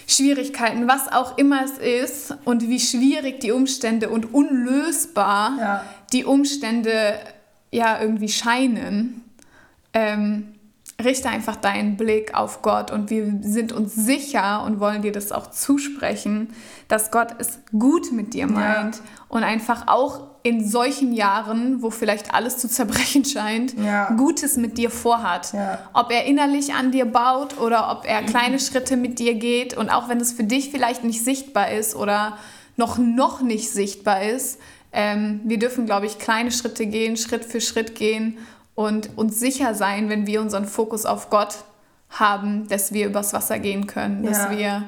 Schwierigkeiten, 0.08 0.88
was 0.88 1.12
auch 1.12 1.38
immer 1.38 1.60
es 1.66 1.78
ist. 1.78 2.34
Und 2.46 2.70
wie 2.70 2.80
schwierig 2.80 3.42
die 3.42 3.51
Umstände 3.51 4.08
und 4.08 4.34
unlösbar 4.34 5.51
Ja. 5.60 5.84
die 6.13 6.24
Umstände 6.24 7.13
ja 7.72 8.00
irgendwie 8.01 8.30
scheinen, 8.30 9.25
ähm, 9.93 10.55
richte 11.03 11.29
einfach 11.29 11.55
deinen 11.55 11.96
Blick 11.96 12.34
auf 12.36 12.62
Gott 12.62 12.91
und 12.91 13.10
wir 13.10 13.39
sind 13.41 13.72
uns 13.72 13.96
sicher 13.96 14.63
und 14.65 14.79
wollen 14.79 15.01
dir 15.01 15.12
das 15.12 15.31
auch 15.31 15.50
zusprechen, 15.50 16.50
dass 16.88 17.10
Gott 17.12 17.36
es 17.39 17.60
gut 17.77 18.12
mit 18.12 18.34
dir 18.34 18.48
meint 18.48 19.01
und 19.29 19.43
einfach 19.43 19.88
auch 19.88 20.27
in 20.43 20.67
solchen 20.67 21.13
Jahren, 21.13 21.81
wo 21.81 21.89
vielleicht 21.89 22.34
alles 22.34 22.58
zu 22.58 22.69
zerbrechen 22.69 23.24
scheint, 23.25 23.77
Ja. 23.77 24.12
Gutes 24.12 24.58
mit 24.58 24.77
dir 24.77 24.89
vorhat. 24.89 25.53
Ja. 25.53 25.79
Ob 25.93 26.12
er 26.12 26.25
innerlich 26.25 26.74
an 26.74 26.91
dir 26.91 27.05
baut 27.05 27.58
oder 27.60 27.91
ob 27.91 28.05
er 28.05 28.24
kleine 28.24 28.60
Schritte 28.60 28.98
mit 28.98 29.19
dir 29.19 29.36
geht 29.36 29.75
und 29.77 29.89
auch 29.89 30.10
wenn 30.10 30.19
es 30.19 30.34
für 30.34 30.43
dich 30.43 30.69
vielleicht 30.69 31.03
nicht 31.03 31.24
sichtbar 31.24 31.72
ist 31.72 31.96
oder 31.96 32.38
noch, 32.75 32.98
noch 32.98 33.41
nicht 33.41 33.69
sichtbar 33.69 34.24
ist, 34.24 34.60
ähm, 34.91 35.41
wir 35.43 35.60
dürfen, 35.60 35.86
glaube 35.86 36.08
ich, 36.08 36.17
kleine 36.17 36.51
Schritte 36.51 36.88
gehen, 36.88 37.15
Schritt 37.15 37.46
für 37.46 37.62
Schritt 37.62 37.96
gehen 37.96 38.38
und 38.80 39.10
uns 39.18 39.38
sicher 39.38 39.76
sein, 39.76 40.08
wenn 40.08 40.26
wir 40.26 40.40
unseren 40.40 40.64
Fokus 40.66 41.06
auf 41.06 41.30
Gott 41.30 41.66
haben, 42.12 42.70
dass 42.70 42.94
wir 42.94 43.08
übers 43.08 43.34
Wasser 43.34 43.60
gehen 43.60 43.88
können, 43.88 44.24
dass 44.24 44.38
Ja. 44.38 44.52
wir 44.58 44.84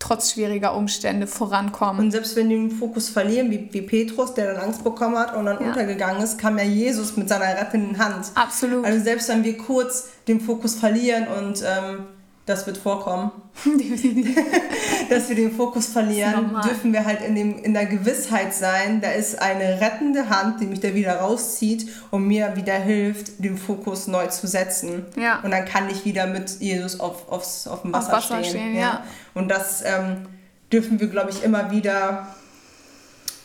trotz 0.00 0.32
schwieriger 0.32 0.74
Umstände 0.74 1.28
vorankommen. 1.28 2.00
Und 2.06 2.10
selbst 2.10 2.34
wenn 2.34 2.48
wir 2.48 2.56
den 2.56 2.72
Fokus 2.72 3.08
verlieren, 3.08 3.48
wie, 3.52 3.68
wie 3.70 3.82
Petrus, 3.82 4.34
der 4.34 4.54
dann 4.54 4.64
Angst 4.64 4.82
bekommen 4.82 5.16
hat 5.16 5.36
und 5.36 5.46
dann 5.46 5.60
Ja. 5.60 5.68
untergegangen 5.68 6.20
ist, 6.20 6.36
kam 6.36 6.58
ja 6.58 6.64
Jesus 6.64 7.16
mit 7.16 7.28
seiner 7.28 7.44
rettenden 7.60 7.96
Hand. 8.04 8.26
Absolut. 8.34 8.84
Also 8.84 9.04
selbst 9.04 9.28
wenn 9.28 9.44
wir 9.44 9.56
kurz 9.56 10.08
den 10.26 10.40
Fokus 10.40 10.74
verlieren 10.74 11.28
und 11.28 11.62
ähm, 11.64 12.06
das 12.48 12.66
wird 12.66 12.78
vorkommen, 12.78 13.30
dass 15.10 15.28
wir 15.28 15.36
den 15.36 15.52
Fokus 15.52 15.86
verlieren, 15.86 16.56
dürfen 16.64 16.92
wir 16.92 17.04
halt 17.04 17.20
in, 17.20 17.34
dem, 17.34 17.62
in 17.62 17.74
der 17.74 17.86
Gewissheit 17.86 18.54
sein, 18.54 19.00
da 19.00 19.10
ist 19.10 19.40
eine 19.40 19.80
rettende 19.80 20.30
Hand, 20.30 20.60
die 20.60 20.66
mich 20.66 20.80
da 20.80 20.94
wieder 20.94 21.16
rauszieht 21.16 21.88
und 22.10 22.26
mir 22.26 22.56
wieder 22.56 22.74
hilft, 22.74 23.44
den 23.44 23.58
Fokus 23.58 24.06
neu 24.06 24.28
zu 24.28 24.46
setzen. 24.46 25.04
Ja. 25.16 25.40
Und 25.40 25.50
dann 25.50 25.66
kann 25.66 25.90
ich 25.90 26.04
wieder 26.04 26.26
mit 26.26 26.60
Jesus 26.60 26.98
auf, 27.00 27.28
aufs, 27.28 27.66
auf 27.66 27.82
dem 27.82 27.94
Auf 27.94 28.04
Wasser, 28.04 28.12
Wasser 28.12 28.44
stehen. 28.44 28.50
stehen, 28.50 28.76
ja. 28.76 29.04
Und 29.34 29.48
das 29.48 29.82
ähm, 29.84 30.26
dürfen 30.72 31.00
wir, 31.00 31.08
glaube 31.08 31.30
ich, 31.30 31.42
immer 31.42 31.70
wieder 31.70 32.28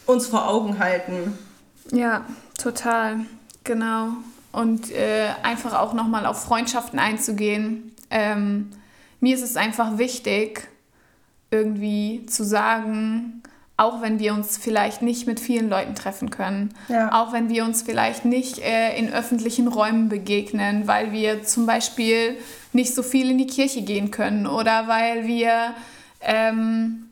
uns 0.06 0.28
vor 0.28 0.48
Augen 0.48 0.80
halten. 0.80 1.38
Ja, 1.92 2.26
total, 2.58 3.18
genau. 3.64 4.10
Und 4.54 4.92
äh, 4.92 5.30
einfach 5.42 5.74
auch 5.74 5.94
nochmal 5.94 6.26
auf 6.26 6.44
Freundschaften 6.44 7.00
einzugehen. 7.00 7.92
Ähm, 8.10 8.72
mir 9.24 9.36
ist 9.36 9.42
es 9.42 9.56
einfach 9.56 9.98
wichtig, 9.98 10.68
irgendwie 11.50 12.26
zu 12.26 12.44
sagen, 12.44 13.42
auch 13.78 14.02
wenn 14.02 14.20
wir 14.20 14.34
uns 14.34 14.58
vielleicht 14.58 15.02
nicht 15.02 15.26
mit 15.28 15.40
vielen 15.40 15.70
Leuten 15.70 15.96
treffen 15.96 16.30
können, 16.30 16.74
Ja. 16.90 17.12
auch 17.14 17.34
wenn 17.34 17.50
wir 17.50 17.64
uns 17.64 17.82
vielleicht 17.82 18.26
nicht 18.26 18.60
äh, 18.60 18.98
in 18.98 19.12
öffentlichen 19.14 19.68
Räumen 19.68 20.10
begegnen, 20.10 20.88
weil 20.88 21.12
wir 21.12 21.44
zum 21.44 21.66
Beispiel 21.66 22.38
nicht 22.74 22.94
so 22.94 23.02
viel 23.02 23.32
in 23.32 23.38
die 23.38 23.48
Kirche 23.48 23.82
gehen 23.82 24.12
können 24.12 24.46
oder 24.46 24.88
weil 24.88 25.26
wir 25.26 25.74
ähm, 26.22 27.10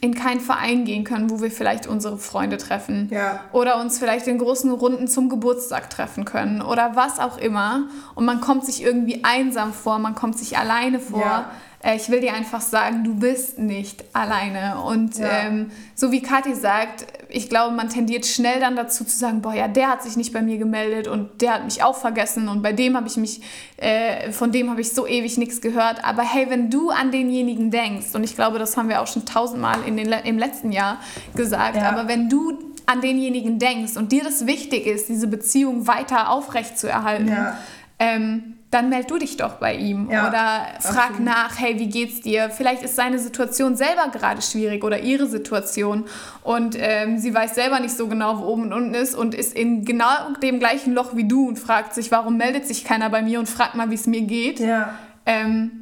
in 0.00 0.14
keinen 0.14 0.40
Verein 0.40 0.84
gehen 0.84 1.04
können, 1.04 1.30
wo 1.30 1.40
wir 1.40 1.50
vielleicht 1.50 1.86
unsere 1.86 2.18
Freunde 2.18 2.56
treffen. 2.56 3.08
Ja. 3.10 3.40
Oder 3.52 3.80
uns 3.80 3.98
vielleicht 3.98 4.26
in 4.26 4.38
großen 4.38 4.70
Runden 4.72 5.08
zum 5.08 5.28
Geburtstag 5.28 5.90
treffen 5.90 6.24
können 6.24 6.62
oder 6.62 6.96
was 6.96 7.18
auch 7.18 7.38
immer. 7.38 7.88
Und 8.14 8.24
man 8.24 8.40
kommt 8.40 8.64
sich 8.64 8.82
irgendwie 8.82 9.24
einsam 9.24 9.72
vor, 9.72 9.98
man 9.98 10.14
kommt 10.14 10.38
sich 10.38 10.58
alleine 10.58 11.00
vor. 11.00 11.20
Ja. 11.20 11.50
Äh, 11.82 11.96
Ich 11.96 12.08
will 12.10 12.20
dir 12.20 12.32
einfach 12.32 12.60
sagen, 12.60 13.04
du 13.04 13.14
bist 13.14 13.58
nicht 13.58 14.04
alleine. 14.12 14.80
Und 14.82 15.18
Ja. 15.18 15.26
ähm, 15.46 15.70
so 15.94 16.12
wie 16.12 16.22
Kathi 16.22 16.54
sagt, 16.54 17.06
ich 17.28 17.48
glaube, 17.48 17.74
man 17.74 17.88
tendiert 17.88 18.24
schnell 18.26 18.60
dann 18.60 18.76
dazu 18.76 19.04
zu 19.04 19.16
sagen, 19.16 19.42
boah, 19.42 19.54
ja, 19.54 19.66
der 19.68 19.88
hat 19.88 20.02
sich 20.02 20.16
nicht 20.16 20.32
bei 20.32 20.42
mir 20.42 20.58
gemeldet 20.58 21.08
und 21.08 21.40
der 21.40 21.54
hat 21.54 21.64
mich 21.64 21.82
auch 21.82 21.96
vergessen 21.96 22.48
und 22.48 22.62
bei 22.62 22.72
dem 22.72 22.96
habe 22.96 23.08
ich 23.08 23.16
mich, 23.16 23.40
äh, 23.78 24.30
von 24.32 24.52
dem 24.52 24.70
habe 24.70 24.80
ich 24.80 24.92
so 24.92 25.06
ewig 25.06 25.38
nichts 25.38 25.60
gehört. 25.60 26.04
Aber 26.04 26.22
hey, 26.22 26.46
wenn 26.50 26.70
du 26.70 26.90
an 26.90 27.10
denjenigen 27.10 27.70
denkst, 27.70 28.14
und 28.14 28.22
ich 28.24 28.34
glaube, 28.36 28.58
das 28.58 28.76
haben 28.76 28.88
wir 28.88 29.00
auch 29.02 29.06
schon 29.06 29.24
tausendmal 29.26 29.78
in 29.86 29.96
den, 29.96 30.12
im 30.12 30.38
letzten 30.38 30.72
Jahr 30.72 30.98
gesagt, 31.34 31.76
Ja. 31.76 31.88
aber 31.88 32.06
wenn 32.08 32.28
du 32.28 32.58
an 32.86 33.00
denjenigen 33.00 33.58
denkst 33.58 33.96
und 33.96 34.12
dir 34.12 34.22
das 34.24 34.46
wichtig 34.46 34.86
ist, 34.86 35.08
diese 35.08 35.26
Beziehung 35.28 35.86
weiter 35.86 36.30
aufrecht 36.30 36.78
zu 36.78 36.88
erhalten, 36.88 37.28
Ja. 37.28 37.58
ähm, 37.98 38.51
dann 38.72 38.88
meld 38.88 39.10
du 39.10 39.18
dich 39.18 39.36
doch 39.36 39.54
bei 39.54 39.74
ihm 39.74 40.10
Ja, 40.10 40.28
oder 40.28 40.80
frag 40.80 41.10
absolut. 41.10 41.20
nach, 41.24 41.60
hey, 41.60 41.78
wie 41.78 41.88
geht's 41.88 42.22
dir? 42.22 42.48
Vielleicht 42.50 42.82
ist 42.82 42.96
seine 42.96 43.18
Situation 43.18 43.76
selber 43.76 44.08
gerade 44.10 44.40
schwierig 44.40 44.82
oder 44.82 44.98
ihre 45.00 45.26
Situation 45.26 46.04
und 46.42 46.74
ähm, 46.78 47.18
sie 47.18 47.34
weiß 47.34 47.54
selber 47.54 47.80
nicht 47.80 47.94
so 47.96 48.08
genau, 48.08 48.38
wo 48.38 48.44
oben 48.46 48.62
und 48.62 48.72
unten 48.72 48.94
ist 48.94 49.14
und 49.14 49.34
ist 49.34 49.54
in 49.54 49.84
genau 49.84 50.32
dem 50.42 50.58
gleichen 50.58 50.94
Loch 50.94 51.14
wie 51.14 51.28
du 51.28 51.48
und 51.48 51.58
fragt 51.58 51.92
sich, 51.92 52.10
warum 52.10 52.38
meldet 52.38 52.66
sich 52.66 52.84
keiner 52.84 53.10
bei 53.10 53.20
mir 53.20 53.38
und 53.40 53.48
fragt 53.48 53.74
mal, 53.74 53.90
wie 53.90 53.94
es 53.94 54.06
mir 54.06 54.22
geht. 54.22 54.58
Ja. 54.58 54.94
Ähm, 55.26 55.81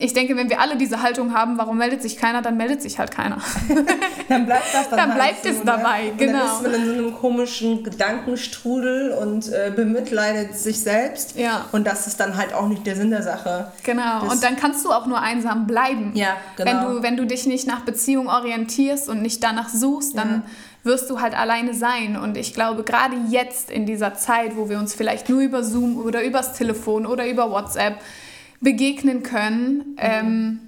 ich 0.00 0.12
denke, 0.12 0.36
wenn 0.36 0.48
wir 0.48 0.60
alle 0.60 0.76
diese 0.76 1.02
Haltung 1.02 1.34
haben, 1.34 1.58
warum 1.58 1.76
meldet 1.76 2.02
sich 2.02 2.16
keiner, 2.16 2.40
dann 2.40 2.56
meldet 2.56 2.80
sich 2.80 3.00
halt 3.00 3.10
keiner. 3.10 3.38
Dann 4.28 4.44
bleibt 4.44 4.74
das 4.74 4.90
dann, 4.90 4.98
Dann 4.98 5.14
bleibt 5.14 5.42
so, 5.42 5.48
es 5.48 5.62
dabei, 5.64 6.02
ne? 6.02 6.10
Und 6.10 6.18
genau. 6.18 6.38
Dann 6.38 6.48
ist 6.48 6.62
man 6.62 6.74
in 6.74 6.86
so 6.86 6.92
einem 6.92 7.14
komischen 7.14 7.82
Gedankenstrudel 7.82 9.12
und 9.12 9.50
äh, 9.50 9.72
bemitleidet 9.74 10.54
sich 10.54 10.80
selbst. 10.80 11.36
Ja. 11.38 11.64
Und 11.72 11.86
das 11.86 12.06
ist 12.06 12.20
dann 12.20 12.36
halt 12.36 12.52
auch 12.52 12.68
nicht 12.68 12.86
der 12.86 12.94
Sinn 12.94 13.10
der 13.10 13.22
Sache. 13.22 13.72
Genau. 13.84 14.20
Das- 14.20 14.34
und 14.34 14.44
dann 14.44 14.56
kannst 14.56 14.84
du 14.84 14.92
auch 14.92 15.06
nur 15.06 15.20
einsam 15.20 15.66
bleiben. 15.66 16.12
Ja, 16.14 16.36
genau. 16.56 16.70
Wenn 16.70 16.80
du, 16.82 17.02
wenn 17.02 17.16
du 17.16 17.26
dich 17.26 17.46
nicht 17.46 17.66
nach 17.66 17.80
Beziehung 17.80 18.28
orientierst 18.28 19.08
und 19.08 19.22
nicht 19.22 19.42
danach 19.42 19.70
suchst, 19.70 20.16
dann 20.16 20.42
wirst 20.84 21.08
du 21.08 21.20
halt 21.20 21.36
alleine 21.36 21.72
sein. 21.72 22.16
Und 22.18 22.36
ich 22.36 22.52
glaube, 22.52 22.82
gerade 22.82 23.16
jetzt 23.30 23.70
in 23.70 23.86
dieser 23.86 24.14
Zeit, 24.14 24.56
wo 24.56 24.68
wir 24.68 24.78
uns 24.78 24.94
vielleicht 24.94 25.30
nur 25.30 25.40
über 25.40 25.64
Zoom 25.64 25.96
oder 25.98 26.22
übers 26.22 26.52
Telefon 26.52 27.06
oder 27.06 27.26
über 27.26 27.50
WhatsApp 27.50 27.94
begegnen 28.60 29.22
können, 29.22 29.96
ähm, 29.98 30.60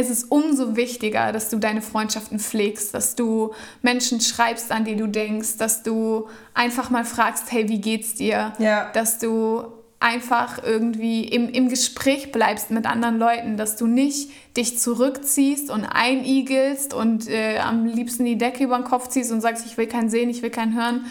es 0.00 0.10
ist 0.10 0.30
umso 0.30 0.76
wichtiger, 0.76 1.32
dass 1.32 1.50
du 1.50 1.58
deine 1.58 1.82
Freundschaften 1.82 2.38
pflegst, 2.38 2.94
dass 2.94 3.16
du 3.16 3.52
Menschen 3.82 4.20
schreibst, 4.20 4.70
an 4.70 4.84
die 4.84 4.94
du 4.94 5.08
denkst, 5.08 5.56
dass 5.58 5.82
du 5.82 6.28
einfach 6.54 6.90
mal 6.90 7.04
fragst, 7.04 7.50
hey, 7.50 7.68
wie 7.68 7.80
geht's 7.80 8.14
dir? 8.14 8.52
Ja. 8.60 8.92
Dass 8.92 9.18
du 9.18 9.64
einfach 10.00 10.62
irgendwie 10.62 11.24
im, 11.24 11.48
im 11.48 11.68
Gespräch 11.68 12.30
bleibst 12.30 12.70
mit 12.70 12.86
anderen 12.86 13.18
Leuten, 13.18 13.56
dass 13.56 13.74
du 13.74 13.88
nicht 13.88 14.30
dich 14.56 14.78
zurückziehst 14.78 15.70
und 15.70 15.84
einigelst 15.84 16.94
und 16.94 17.28
äh, 17.28 17.58
am 17.58 17.84
liebsten 17.84 18.24
die 18.24 18.38
Decke 18.38 18.62
über 18.62 18.76
den 18.76 18.84
Kopf 18.84 19.08
ziehst 19.08 19.32
und 19.32 19.40
sagst, 19.40 19.66
ich 19.66 19.76
will 19.76 19.88
keinen 19.88 20.10
sehen, 20.10 20.30
ich 20.30 20.42
will 20.42 20.50
keinen 20.50 20.76
hören 20.76 21.06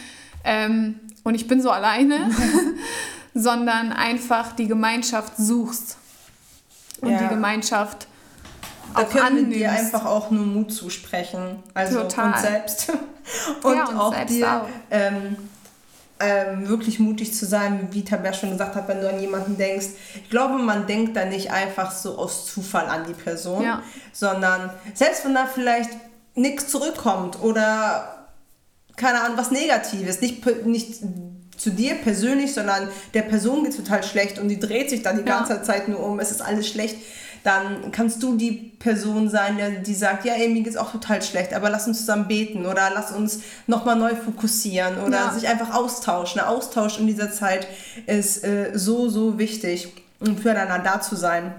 ähm, 0.46 1.02
und 1.26 1.36
ich 1.36 1.48
bin 1.48 1.62
so 1.62 1.70
alleine, 1.70 2.32
sondern 3.38 3.94
einfach 3.94 4.53
die 4.53 4.67
Gemeinschaft 4.67 5.34
suchst 5.38 5.98
und 7.01 7.12
Ja. 7.12 7.20
die 7.20 7.27
Gemeinschaft 7.27 8.08
da 8.94 9.01
auch 9.01 9.10
können 9.10 9.25
annimmst. 9.25 9.51
wir 9.51 9.58
dir 9.58 9.72
einfach 9.72 10.06
auch 10.06 10.32
nur 10.32 10.46
Mut 10.46 10.74
zusprechen. 10.74 11.62
Also 11.74 12.01
Total. 12.01 12.34
uns 12.34 12.41
selbst. 12.41 12.89
und, 13.63 13.75
ja, 13.75 13.86
auch 14.00 14.13
selbst 14.13 14.36
dir 14.36 14.62
auch. 14.62 14.67
Ähm, 14.89 15.36
ähm, 16.20 16.67
wirklich 16.67 17.00
mutig 17.00 17.36
zu 17.36 17.46
sein, 17.46 17.89
wie 17.91 18.03
Tabea 18.03 18.34
schon 18.34 18.50
gesagt 18.50 18.75
hat, 18.75 18.88
wenn 18.88 19.01
du 19.01 19.10
an 19.10 19.20
jemanden 19.20 19.56
denkst. 19.56 19.88
Ich 20.15 20.29
glaube, 20.32 20.56
man 20.56 20.88
denkt 20.88 21.15
da 21.15 21.25
nicht 21.25 21.51
einfach 21.51 21.91
so 21.91 22.17
aus 22.17 22.48
Zufall 22.48 22.88
an 22.88 23.06
die 23.08 23.13
Person, 23.13 23.63
ja. 23.63 23.84
sondern 24.13 24.72
selbst 24.96 25.25
wenn 25.25 25.36
da 25.36 25.46
vielleicht 25.46 25.91
nichts 26.34 26.70
zurückkommt 26.70 27.39
oder 27.41 28.17
keine 28.96 29.22
Ahnung, 29.22 29.38
was 29.38 29.51
Negatives, 29.51 30.22
nicht, 30.22 30.44
nicht 30.65 31.01
zu 31.58 31.72
dir 31.72 31.96
persönlich, 31.96 32.54
sondern 32.54 32.88
der 33.14 33.24
Person 33.24 33.64
geht 33.64 33.76
total 33.76 34.04
schlecht 34.04 34.40
und 34.40 34.48
die 34.48 34.60
dreht 34.60 34.90
sich 34.90 35.02
dann 35.02 35.18
die 35.18 35.26
ganze 35.26 35.54
ja. 35.54 35.64
Zeit 35.64 35.88
nur 35.88 36.04
um, 36.04 36.20
es 36.20 36.32
ist 36.32 36.42
alles 36.42 36.68
schlecht 36.68 36.98
dann 37.48 37.94
kannst 37.94 38.22
du 38.24 38.36
die 38.36 38.52
Person 38.52 39.30
sein, 39.30 39.82
die 39.86 39.94
sagt, 39.94 40.26
ja, 40.26 40.34
ey, 40.34 40.50
mir 40.50 40.64
geht's 40.64 40.76
auch 40.76 40.92
total 40.92 41.22
schlecht, 41.22 41.54
aber 41.54 41.70
lass 41.70 41.88
uns 41.88 42.00
zusammen 42.00 42.28
beten 42.28 42.66
oder 42.66 42.92
lass 42.94 43.14
uns 43.14 43.40
nochmal 43.68 43.96
neu 43.96 44.16
fokussieren 44.16 45.00
oder 45.00 45.18
ja. 45.18 45.32
sich 45.32 45.48
einfach 45.48 45.74
austauschen. 45.74 46.40
Der 46.40 46.50
Austausch 46.50 47.00
in 47.00 47.08
dieser 47.08 47.32
Zeit 47.32 47.66
ist 48.06 48.44
äh, 48.44 48.72
so, 48.74 49.08
so 49.08 49.40
wichtig, 49.40 49.94
um 50.20 50.38
füreinander 50.38 50.80
da 50.80 51.00
zu 51.00 51.16
sein. 51.16 51.54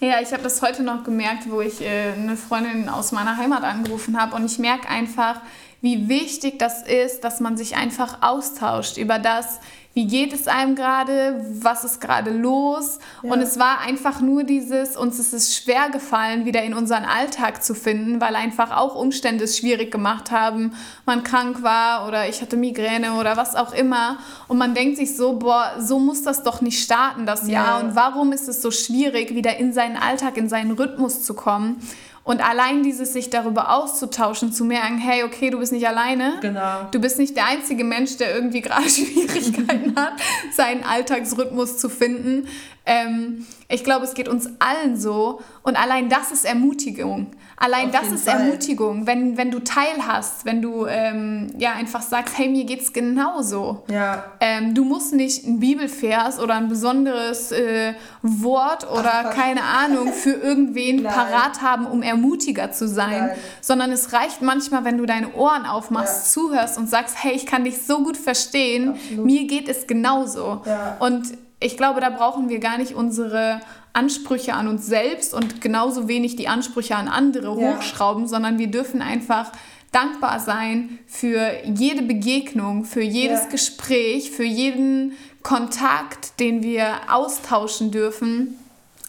Ja, 0.00 0.20
ich 0.20 0.32
habe 0.32 0.42
das 0.42 0.60
heute 0.60 0.82
noch 0.82 1.02
gemerkt, 1.02 1.44
wo 1.48 1.62
ich 1.62 1.80
äh, 1.80 2.12
eine 2.12 2.36
Freundin 2.36 2.90
aus 2.90 3.10
meiner 3.10 3.38
Heimat 3.38 3.62
angerufen 3.62 4.20
habe 4.20 4.36
und 4.36 4.44
ich 4.44 4.58
merke 4.58 4.86
einfach, 4.86 5.40
wie 5.84 6.08
wichtig 6.08 6.58
das 6.58 6.80
ist, 6.80 7.24
dass 7.24 7.40
man 7.40 7.58
sich 7.58 7.76
einfach 7.76 8.22
austauscht 8.22 8.96
über 8.96 9.18
das, 9.18 9.60
wie 9.92 10.06
geht 10.06 10.32
es 10.32 10.48
einem 10.48 10.76
gerade, 10.76 11.44
was 11.60 11.84
ist 11.84 12.00
gerade 12.00 12.30
los. 12.30 12.98
Ja. 13.22 13.30
Und 13.30 13.42
es 13.42 13.58
war 13.58 13.80
einfach 13.80 14.22
nur 14.22 14.44
dieses, 14.44 14.96
uns 14.96 15.18
ist 15.18 15.34
es 15.34 15.54
schwer 15.54 15.90
gefallen, 15.90 16.46
wieder 16.46 16.62
in 16.62 16.72
unseren 16.72 17.04
Alltag 17.04 17.62
zu 17.62 17.74
finden, 17.74 18.18
weil 18.18 18.34
einfach 18.34 18.74
auch 18.74 18.94
Umstände 18.94 19.44
es 19.44 19.58
schwierig 19.58 19.92
gemacht 19.92 20.30
haben. 20.30 20.72
Man 21.04 21.22
krank 21.22 21.62
war 21.62 22.08
oder 22.08 22.30
ich 22.30 22.40
hatte 22.40 22.56
Migräne 22.56 23.20
oder 23.20 23.36
was 23.36 23.54
auch 23.54 23.74
immer. 23.74 24.16
Und 24.48 24.56
man 24.56 24.72
denkt 24.72 24.96
sich 24.96 25.14
so, 25.14 25.34
boah, 25.34 25.74
so 25.78 25.98
muss 25.98 26.22
das 26.22 26.44
doch 26.44 26.62
nicht 26.62 26.82
starten, 26.82 27.26
das 27.26 27.46
ja. 27.46 27.62
Jahr. 27.62 27.84
Und 27.84 27.94
warum 27.94 28.32
ist 28.32 28.48
es 28.48 28.62
so 28.62 28.70
schwierig, 28.70 29.34
wieder 29.34 29.58
in 29.58 29.74
seinen 29.74 29.98
Alltag, 29.98 30.38
in 30.38 30.48
seinen 30.48 30.70
Rhythmus 30.70 31.22
zu 31.24 31.34
kommen? 31.34 31.82
Und 32.24 32.42
allein 32.42 32.82
dieses 32.82 33.12
sich 33.12 33.28
darüber 33.28 33.70
auszutauschen, 33.70 34.50
zu 34.50 34.64
merken, 34.64 34.96
hey, 34.96 35.24
okay, 35.24 35.50
du 35.50 35.58
bist 35.58 35.72
nicht 35.72 35.86
alleine. 35.86 36.38
Genau. 36.40 36.88
Du 36.90 36.98
bist 36.98 37.18
nicht 37.18 37.36
der 37.36 37.46
einzige 37.46 37.84
Mensch, 37.84 38.16
der 38.16 38.34
irgendwie 38.34 38.62
gerade 38.62 38.88
Schwierigkeiten 38.88 39.94
hat, 39.96 40.14
seinen 40.56 40.84
Alltagsrhythmus 40.84 41.76
zu 41.76 41.90
finden. 41.90 42.48
Ähm, 42.86 43.46
ich 43.68 43.84
glaube, 43.84 44.06
es 44.06 44.14
geht 44.14 44.28
uns 44.28 44.48
allen 44.58 44.98
so. 44.98 45.42
Und 45.62 45.76
allein 45.76 46.08
das 46.08 46.32
ist 46.32 46.46
Ermutigung. 46.46 47.30
Allein 47.56 47.92
das 47.92 48.10
ist 48.10 48.28
Fall. 48.28 48.40
Ermutigung, 48.40 49.06
wenn, 49.06 49.36
wenn 49.36 49.50
du 49.50 49.60
teilhast, 49.60 50.44
wenn 50.44 50.60
du 50.60 50.86
ähm, 50.86 51.52
ja 51.56 51.72
einfach 51.72 52.02
sagst, 52.02 52.36
hey, 52.36 52.48
mir 52.48 52.64
geht's 52.64 52.92
genauso. 52.92 53.84
Ja. 53.88 54.24
Ähm, 54.40 54.74
du 54.74 54.84
musst 54.84 55.14
nicht 55.14 55.46
ein 55.46 55.60
Bibelvers 55.60 56.40
oder 56.40 56.54
ein 56.54 56.68
besonderes 56.68 57.52
äh, 57.52 57.94
Wort 58.22 58.90
oder 58.90 59.26
Ach, 59.26 59.30
keine 59.30 59.62
Ahnung 59.62 60.12
für 60.12 60.32
irgendwen 60.32 61.02
parat 61.04 61.62
haben, 61.62 61.86
um 61.86 62.02
Ermutiger 62.02 62.72
zu 62.72 62.88
sein, 62.88 63.26
Nein. 63.28 63.36
sondern 63.60 63.92
es 63.92 64.12
reicht 64.12 64.42
manchmal, 64.42 64.84
wenn 64.84 64.98
du 64.98 65.06
deine 65.06 65.34
Ohren 65.34 65.64
aufmachst, 65.64 66.26
ja. 66.26 66.42
zuhörst 66.42 66.76
und 66.78 66.88
sagst, 66.88 67.22
hey, 67.22 67.32
ich 67.32 67.46
kann 67.46 67.64
dich 67.64 67.82
so 67.82 68.02
gut 68.02 68.16
verstehen, 68.16 68.90
Absolut. 68.90 69.26
mir 69.26 69.46
geht 69.46 69.68
es 69.68 69.86
genauso. 69.86 70.62
Ja. 70.66 70.96
Und 70.98 71.28
ich 71.60 71.76
glaube, 71.76 72.00
da 72.00 72.10
brauchen 72.10 72.48
wir 72.48 72.58
gar 72.58 72.78
nicht 72.78 72.94
unsere 72.94 73.60
Ansprüche 73.94 74.54
an 74.54 74.68
uns 74.68 74.86
selbst 74.86 75.32
und 75.32 75.60
genauso 75.60 76.08
wenig 76.08 76.36
die 76.36 76.48
Ansprüche 76.48 76.96
an 76.96 77.08
andere 77.08 77.58
ja. 77.58 77.76
hochschrauben, 77.76 78.26
sondern 78.28 78.58
wir 78.58 78.66
dürfen 78.66 79.00
einfach 79.00 79.52
dankbar 79.92 80.40
sein 80.40 80.98
für 81.06 81.52
jede 81.64 82.02
Begegnung, 82.02 82.84
für 82.84 83.02
jedes 83.02 83.44
ja. 83.44 83.50
Gespräch, 83.50 84.30
für 84.32 84.44
jeden 84.44 85.12
Kontakt, 85.42 86.40
den 86.40 86.62
wir 86.62 86.86
austauschen 87.08 87.92
dürfen, 87.92 88.58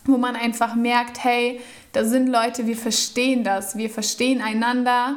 wo 0.05 0.17
man 0.17 0.35
einfach 0.35 0.75
merkt, 0.75 1.23
hey, 1.23 1.59
da 1.91 2.05
sind 2.05 2.27
Leute, 2.27 2.67
wir 2.67 2.77
verstehen 2.77 3.43
das, 3.43 3.77
wir 3.77 3.89
verstehen 3.89 4.41
einander 4.41 5.15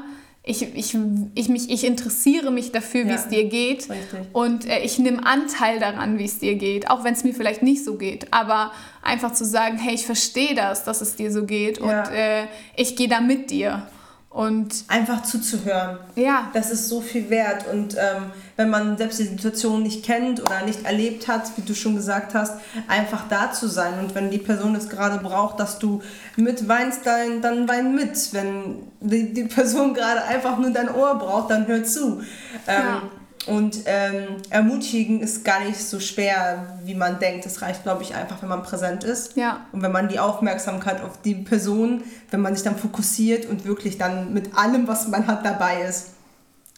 ich, 0.49 0.63
ich, 0.75 0.97
ich, 1.35 1.49
mich, 1.51 1.71
ich 1.71 1.85
interessiere 1.85 2.51
mich 2.51 2.73
dafür, 2.73 3.05
wie 3.05 3.11
ja, 3.11 3.17
es 3.17 3.29
dir 3.29 3.45
geht. 3.45 3.91
Richtig. 3.91 4.21
Und 4.33 4.67
äh, 4.67 4.81
ich 4.81 4.99
nehme 4.99 5.25
Anteil 5.25 5.79
daran, 5.79 6.19
wie 6.19 6.25
es 6.25 6.39
dir 6.39 6.55
geht, 6.55 6.91
auch 6.91 7.05
wenn 7.05 7.13
es 7.13 7.23
mir 7.23 7.35
vielleicht 7.35 7.63
nicht 7.63 7.85
so 7.85 7.97
geht. 7.97 8.33
Aber 8.33 8.73
einfach 9.03 9.33
zu 9.35 9.45
sagen, 9.45 9.77
hey, 9.77 9.95
ich 9.95 10.07
verstehe 10.07 10.55
das, 10.55 10.85
dass 10.85 11.03
es 11.03 11.17
dir 11.17 11.31
so 11.31 11.45
geht 11.45 11.79
ja. 11.79 11.85
und 11.85 12.15
äh, 12.15 12.47
ich 12.77 12.97
gehe 12.97 13.09
da 13.09 13.21
mit 13.21 13.51
dir. 13.51 13.87
Und 14.31 14.85
einfach 14.89 15.23
zuzuhören. 15.23 15.99
Ja. 16.15 16.51
Das 16.53 16.71
ist 16.71 16.89
so 16.89 17.01
viel 17.01 17.31
wert. 17.31 17.67
Und 17.73 17.95
ähm, 17.95 18.31
wenn 18.57 18.69
man 18.69 18.99
selbst 18.99 19.19
die 19.19 19.25
Situation 19.25 19.83
nicht 19.83 20.05
kennt 20.05 20.43
oder 20.43 20.65
nicht 20.67 20.85
erlebt 20.85 21.29
hat, 21.29 21.51
wie 21.57 21.63
du 21.63 21.75
schon 21.75 21.97
gesagt 21.97 22.35
hast, 22.35 22.61
einfach 22.89 23.27
da 23.29 23.53
zu 23.53 23.69
sein. 23.69 23.99
Und 23.99 24.15
wenn 24.15 24.31
die 24.31 24.39
Person 24.39 24.75
es 24.75 24.91
gerade 24.91 25.19
braucht, 25.19 25.59
dass 25.61 25.79
du 25.79 26.03
mit 26.37 26.69
weinst, 26.69 27.07
dann, 27.07 27.41
dann 27.41 27.69
wein 27.69 27.95
mit. 27.95 28.33
Wenn 28.33 28.83
die, 29.01 29.33
die 29.33 29.45
Person 29.45 29.95
gerade 29.95 30.23
einfach 30.25 30.59
nur 30.59 30.71
dein 30.73 30.95
Ohr 30.95 31.15
braucht, 31.19 31.51
dann 31.51 31.67
hör 31.67 31.83
zu. 31.85 32.21
Ähm, 32.67 32.85
ja. 32.85 33.03
Und 33.49 33.79
ähm, 33.87 34.37
ermutigen 34.51 35.21
ist 35.21 35.45
gar 35.45 35.65
nicht 35.65 35.79
so 35.79 36.01
schwer, 36.01 36.79
wie 36.85 36.95
man 36.95 37.19
denkt. 37.19 37.47
Es 37.47 37.63
reicht, 37.63 37.83
glaube 37.83 38.03
ich, 38.03 38.15
einfach, 38.15 38.43
wenn 38.43 38.51
man 38.51 38.63
präsent 38.63 39.05
ist. 39.05 39.37
Ja. 39.37 39.67
Und 39.73 39.81
wenn 39.83 39.93
man 39.93 40.09
die 40.09 40.19
Aufmerksamkeit 40.19 41.03
auf 41.03 41.23
die 41.23 41.35
Person, 41.35 42.03
wenn 42.31 42.41
man 42.41 42.55
sich 42.55 42.63
dann 42.63 42.77
fokussiert 42.77 43.47
und 43.47 43.65
wirklich 43.65 43.97
dann 43.97 44.35
mit 44.35 44.57
allem, 44.57 44.87
was 44.87 45.09
man 45.09 45.27
hat, 45.27 45.47
dabei 45.47 45.83
ist. 45.83 46.11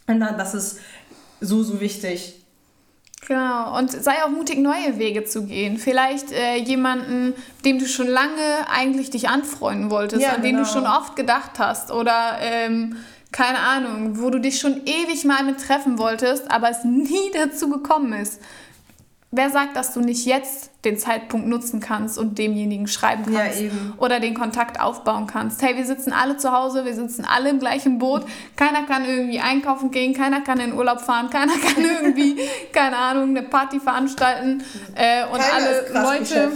Und 0.06 0.20
dann, 0.20 0.38
das 0.38 0.54
ist 0.54 0.78
so, 1.40 1.62
so 1.62 1.80
wichtig. 1.80 2.36
Genau, 3.26 3.76
und 3.76 3.90
sei 3.90 4.24
auch 4.24 4.30
mutig, 4.30 4.58
neue 4.58 4.98
Wege 4.98 5.24
zu 5.24 5.44
gehen. 5.44 5.76
Vielleicht 5.76 6.32
äh, 6.32 6.56
jemanden, 6.56 7.34
dem 7.64 7.78
du 7.78 7.86
schon 7.86 8.08
lange 8.08 8.68
eigentlich 8.72 9.10
dich 9.10 9.28
anfreunden 9.28 9.90
wolltest, 9.90 10.22
ja, 10.22 10.34
an 10.34 10.42
den 10.42 10.56
du 10.56 10.62
genau. 10.62 10.72
schon 10.72 10.86
oft 10.86 11.16
gedacht 11.16 11.58
hast. 11.58 11.90
Oder 11.90 12.38
ähm, 12.40 12.96
keine 13.32 13.58
Ahnung, 13.58 14.20
wo 14.20 14.30
du 14.30 14.40
dich 14.40 14.58
schon 14.58 14.82
ewig 14.86 15.24
mal 15.24 15.44
mit 15.44 15.60
treffen 15.60 15.98
wolltest, 15.98 16.50
aber 16.50 16.70
es 16.70 16.84
nie 16.84 17.30
dazu 17.34 17.68
gekommen 17.68 18.12
ist. 18.12 18.40
Wer 19.32 19.48
sagt, 19.48 19.76
dass 19.76 19.94
du 19.94 20.00
nicht 20.00 20.26
jetzt 20.26 20.72
den 20.84 20.98
Zeitpunkt 20.98 21.46
nutzen 21.46 21.78
kannst 21.78 22.18
und 22.18 22.36
demjenigen 22.36 22.88
schreiben 22.88 23.32
kannst 23.32 23.60
ja, 23.60 23.70
oder 23.98 24.18
den 24.18 24.34
Kontakt 24.34 24.80
aufbauen 24.80 25.28
kannst? 25.28 25.62
Hey, 25.62 25.76
wir 25.76 25.86
sitzen 25.86 26.12
alle 26.12 26.36
zu 26.36 26.50
Hause, 26.50 26.84
wir 26.84 26.94
sitzen 26.94 27.24
alle 27.24 27.50
im 27.50 27.60
gleichen 27.60 28.00
Boot. 28.00 28.24
Keiner 28.56 28.82
kann 28.86 29.04
irgendwie 29.04 29.38
einkaufen 29.38 29.92
gehen, 29.92 30.14
keiner 30.14 30.40
kann 30.40 30.58
in 30.58 30.72
Urlaub 30.72 31.00
fahren, 31.00 31.30
keiner 31.30 31.52
kann 31.52 31.84
irgendwie, 31.84 32.38
keine 32.72 32.96
Ahnung, 32.96 33.28
eine 33.28 33.44
Party 33.44 33.78
veranstalten. 33.78 34.64
Äh, 34.96 35.24
und 35.26 35.38
keiner 35.38 35.54
alle 35.54 36.18
Leute. 36.18 36.50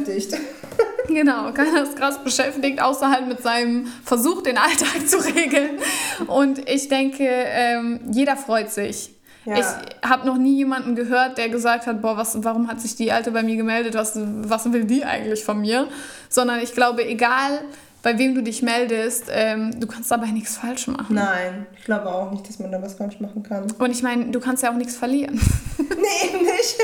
Genau, 1.08 1.52
keiner 1.52 1.82
ist 1.82 1.96
krass 1.96 2.18
beschäftigt, 2.24 2.80
außer 2.80 3.10
halt 3.10 3.28
mit 3.28 3.42
seinem 3.42 3.86
Versuch, 4.04 4.42
den 4.42 4.56
Alltag 4.56 5.06
zu 5.06 5.18
regeln. 5.18 5.78
Und 6.26 6.68
ich 6.68 6.88
denke, 6.88 7.24
ähm, 7.28 8.00
jeder 8.10 8.36
freut 8.36 8.70
sich. 8.70 9.10
Ja. 9.44 9.58
Ich 9.58 10.08
habe 10.08 10.26
noch 10.26 10.38
nie 10.38 10.56
jemanden 10.56 10.94
gehört, 10.94 11.36
der 11.36 11.50
gesagt 11.50 11.86
hat, 11.86 12.00
boah, 12.00 12.16
was, 12.16 12.42
warum 12.42 12.68
hat 12.68 12.80
sich 12.80 12.96
die 12.96 13.12
Alte 13.12 13.30
bei 13.30 13.42
mir 13.42 13.56
gemeldet, 13.56 13.94
was, 13.94 14.14
was 14.16 14.72
will 14.72 14.84
die 14.84 15.04
eigentlich 15.04 15.44
von 15.44 15.60
mir? 15.60 15.88
Sondern 16.30 16.60
ich 16.60 16.72
glaube, 16.72 17.06
egal 17.06 17.60
bei 18.02 18.18
wem 18.18 18.34
du 18.34 18.42
dich 18.42 18.62
meldest, 18.62 19.26
ähm, 19.30 19.78
du 19.80 19.86
kannst 19.86 20.10
dabei 20.10 20.26
nichts 20.26 20.58
falsch 20.58 20.86
machen. 20.88 21.14
Nein, 21.14 21.66
ich 21.76 21.84
glaube 21.84 22.06
auch 22.06 22.30
nicht, 22.30 22.46
dass 22.48 22.58
man 22.58 22.70
da 22.70 22.80
was 22.80 22.94
falsch 22.94 23.18
machen 23.18 23.42
kann. 23.42 23.70
Und 23.78 23.90
ich 23.90 24.02
meine, 24.02 24.26
du 24.26 24.40
kannst 24.40 24.62
ja 24.62 24.70
auch 24.70 24.76
nichts 24.76 24.96
verlieren. 24.96 25.40
Nee, 26.04 26.38
nicht. 26.38 26.76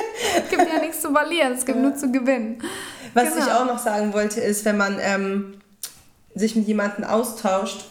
es 0.45 0.49
gibt 0.49 0.67
ja 0.73 0.81
nichts 0.81 1.03
zu 1.03 1.13
verlieren, 1.13 1.53
es 1.53 1.65
gibt 1.67 1.77
ja. 1.77 1.83
nur 1.83 1.95
zu 1.95 2.11
gewinnen. 2.11 2.59
Was 3.15 3.35
genau. 3.35 3.47
ich 3.47 3.53
auch 3.53 3.67
noch 3.67 3.79
sagen 3.79 4.13
wollte, 4.13 4.41
ist, 4.41 4.65
wenn 4.65 4.77
man 4.77 4.99
ähm, 5.01 5.55
sich 6.35 6.57
mit 6.57 6.67
jemandem 6.67 7.05
austauscht, 7.05 7.85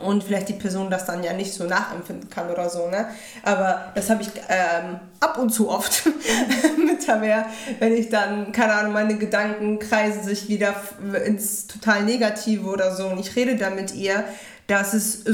und 0.00 0.24
vielleicht 0.24 0.48
die 0.48 0.54
Person 0.54 0.90
das 0.90 1.04
dann 1.04 1.22
ja 1.22 1.32
nicht 1.32 1.52
so 1.52 1.64
nachempfinden 1.64 2.30
kann 2.30 2.50
oder 2.50 2.70
so, 2.70 2.88
ne? 2.88 3.08
Aber 3.42 3.92
das 3.94 4.08
habe 4.08 4.22
ich 4.22 4.28
ähm, 4.48 5.00
ab 5.20 5.38
und 5.38 5.50
zu 5.50 5.68
oft 5.68 6.06
mit 6.86 7.04
Tamer, 7.04 7.46
wenn 7.78 7.94
ich 7.94 8.08
dann, 8.08 8.52
keine 8.52 8.72
Ahnung, 8.72 8.94
meine 8.94 9.18
Gedanken 9.18 9.78
kreisen 9.78 10.22
sich 10.22 10.48
wieder 10.48 10.74
ins 11.26 11.66
total 11.66 12.04
Negative 12.04 12.66
oder 12.66 12.94
so 12.94 13.08
und 13.08 13.18
ich 13.18 13.36
rede 13.36 13.56
dann 13.56 13.74
mit 13.74 13.94
ihr, 13.94 14.24
dass 14.66 14.94
es, 14.94 15.24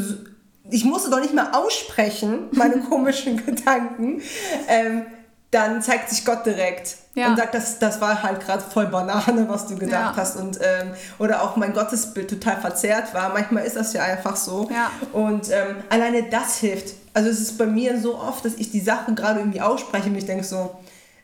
ich 0.71 0.85
musste 0.85 1.11
doch 1.11 1.21
nicht 1.21 1.35
mal 1.35 1.53
aussprechen, 1.53 2.49
meine 2.51 2.79
komischen 2.89 3.45
Gedanken, 3.45 4.23
ähm, 4.67 5.07
dann 5.51 5.81
zeigt 5.81 6.11
sich 6.11 6.25
Gott 6.27 6.45
direkt 6.45 6.97
ja. 7.15 7.29
und 7.29 7.37
sagt, 7.39 7.55
das, 7.55 7.79
das 7.79 8.01
war 8.01 8.23
halt 8.23 8.41
gerade 8.41 8.63
voll 8.63 8.87
Banane, 8.87 9.49
was 9.49 9.67
du 9.67 9.77
gedacht 9.77 10.15
ja. 10.15 10.17
hast. 10.17 10.37
Und, 10.37 10.59
ähm, 10.61 10.93
oder 11.19 11.43
auch 11.43 11.57
mein 11.57 11.73
Gottesbild 11.73 12.29
total 12.29 12.61
verzerrt 12.61 13.15
war. 13.15 13.31
Manchmal 13.31 13.65
ist 13.65 13.77
das 13.77 13.95
ja 13.95 14.03
einfach 14.03 14.37
so. 14.37 14.69
Ja. 14.71 14.91
Und 15.13 15.51
ähm, 15.51 15.77
alleine 15.89 16.25
das 16.25 16.59
hilft. 16.59 16.95
Also 17.15 17.31
es 17.31 17.41
ist 17.41 17.57
bei 17.57 17.67
mir 17.67 17.99
so 17.99 18.19
oft, 18.19 18.45
dass 18.45 18.55
ich 18.55 18.71
die 18.71 18.81
Sachen 18.81 19.15
gerade 19.15 19.41
irgendwie 19.41 19.63
ausspreche 19.63 20.11
und 20.11 20.17
ich 20.17 20.27
denke 20.27 20.45
so, 20.45 20.79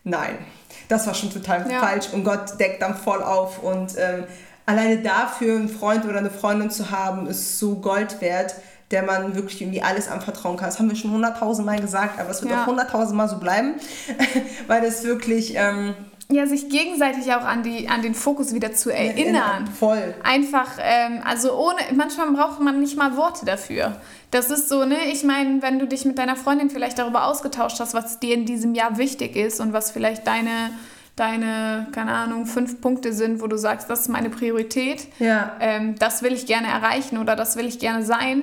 nein, 0.05 0.39
das 0.89 1.07
war 1.07 1.15
schon 1.15 1.31
total 1.31 1.69
falsch. 1.69 2.07
Und 2.13 2.25
Gott 2.25 2.59
deckt 2.59 2.81
dann 2.81 2.97
voll 2.97 3.23
auf 3.23 3.63
und 3.63 3.93
ähm, 3.99 4.25
alleine 4.67 4.99
dafür 4.99 5.57
einen 5.57 5.69
Freund 5.69 6.07
oder 6.07 6.19
eine 6.19 6.31
Freundin 6.31 6.71
zu 6.71 6.91
haben, 6.91 7.27
ist 7.27 7.59
so 7.59 7.77
Gold 7.77 8.21
wert, 8.23 8.55
der 8.95 9.03
man 9.03 9.35
wirklich 9.35 9.61
irgendwie 9.61 9.83
alles 9.83 10.09
anvertrauen 10.09 10.57
kann. 10.57 10.69
Das 10.69 10.79
haben 10.79 10.89
wir 10.89 10.97
schon 10.97 11.11
hunderttausend 11.11 11.67
Mal 11.67 11.81
gesagt, 11.81 12.19
aber 12.19 12.31
es 12.31 12.41
wird 12.41 12.53
Ja. 12.53 12.63
auch 12.63 12.67
hunderttausend 12.67 13.17
Mal 13.17 13.29
so 13.29 13.37
bleiben, 13.39 13.75
weil 14.69 14.81
das 14.81 15.05
wirklich 15.05 15.55
ähm, 15.57 15.95
Ja, 16.31 16.47
sich 16.47 16.71
gegenseitig 16.71 17.31
auch 17.35 17.45
an, 17.45 17.63
die, 17.63 17.89
an 17.89 18.01
den 18.01 18.15
Fokus 18.15 18.55
wieder 18.55 18.73
zu 18.73 18.91
erinnern. 18.91 19.67
Voll. 19.79 20.15
Einfach, 20.23 20.71
ähm, 20.81 21.21
also 21.25 21.53
ohne, 21.59 21.77
manchmal 21.95 22.31
braucht 22.33 22.61
man 22.61 22.81
nicht 22.81 22.97
mal 22.97 23.17
Worte 23.19 23.45
dafür. 23.45 23.97
Das 24.31 24.51
ist 24.51 24.69
so, 24.71 24.85
ne, 24.87 24.97
ich 25.13 25.23
meine, 25.23 25.61
wenn 25.61 25.79
du 25.79 25.87
dich 25.87 26.05
mit 26.07 26.17
deiner 26.19 26.35
Freundin 26.37 26.71
vielleicht 26.71 26.99
darüber 26.99 27.27
ausgetauscht 27.27 27.79
hast, 27.79 27.93
was 27.95 28.21
dir 28.21 28.35
in 28.35 28.47
diesem 28.47 28.75
Jahr 28.75 28.97
wichtig 28.97 29.37
ist 29.37 29.61
und 29.61 29.73
was 29.75 29.91
vielleicht 29.91 30.27
deine, 30.27 30.71
deine, 31.15 31.87
keine 31.93 32.13
Ahnung, 32.13 32.47
fünf 32.47 32.81
Punkte 32.81 33.13
sind, 33.13 33.41
wo 33.41 33.47
du 33.47 33.57
sagst, 33.57 33.89
das 33.91 34.01
ist 34.01 34.09
meine 34.09 34.31
Priorität, 34.31 35.07
Ja. 35.21 35.53
ähm, 35.61 35.95
das 35.99 36.23
will 36.23 36.33
ich 36.33 36.47
gerne 36.47 36.69
erreichen 36.69 37.19
oder 37.19 37.37
das 37.37 37.57
will 37.57 37.67
ich 37.67 37.79
gerne 37.79 38.03
sein, 38.05 38.43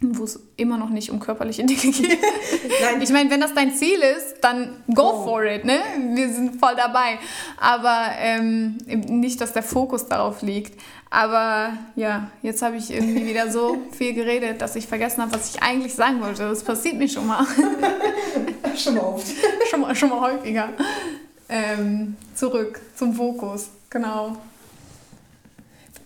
wo 0.00 0.24
es 0.24 0.38
immer 0.56 0.76
noch 0.76 0.90
nicht 0.90 1.10
um 1.10 1.18
körperliche 1.20 1.64
Dinge 1.64 1.80
geht. 1.80 2.18
Nein, 2.82 3.00
Ich 3.00 3.10
meine, 3.10 3.30
wenn 3.30 3.40
das 3.40 3.54
dein 3.54 3.74
Ziel 3.74 3.98
ist, 4.00 4.36
dann 4.42 4.82
go 4.94 5.02
Oh. 5.14 5.24
for 5.24 5.44
it, 5.44 5.64
ne? 5.64 5.78
Wir 6.14 6.28
sind 6.28 6.58
voll 6.60 6.74
dabei. 6.76 7.18
Aber 7.58 8.08
ähm, 8.18 8.76
nicht, 8.86 9.40
dass 9.40 9.52
der 9.52 9.62
Fokus 9.62 10.06
darauf 10.06 10.42
liegt. 10.42 10.78
Aber 11.10 11.72
ja, 11.96 12.30
jetzt 12.42 12.60
habe 12.62 12.76
ich 12.76 12.92
irgendwie 12.92 13.24
wieder 13.30 13.50
so 13.50 13.78
viel 13.96 14.12
geredet, 14.14 14.60
dass 14.60 14.76
ich 14.76 14.86
vergessen 14.86 15.22
habe, 15.22 15.32
was 15.32 15.54
ich 15.54 15.62
eigentlich 15.62 15.94
sagen 15.94 16.20
wollte. 16.20 16.42
Das 16.48 16.62
passiert 16.62 16.96
mir 16.96 17.08
schon 17.08 17.26
mal. 17.26 17.46
schon 18.76 18.94
mal 18.96 19.00
oft. 19.00 19.26
schon, 19.70 19.80
mal 19.80 19.94
schon 19.94 20.08
mal 20.10 20.20
häufiger. 20.20 20.70
Ähm, 21.48 22.16
zurück 22.34 22.80
zum 22.96 23.14
Fokus, 23.14 23.68
genau. 23.90 24.36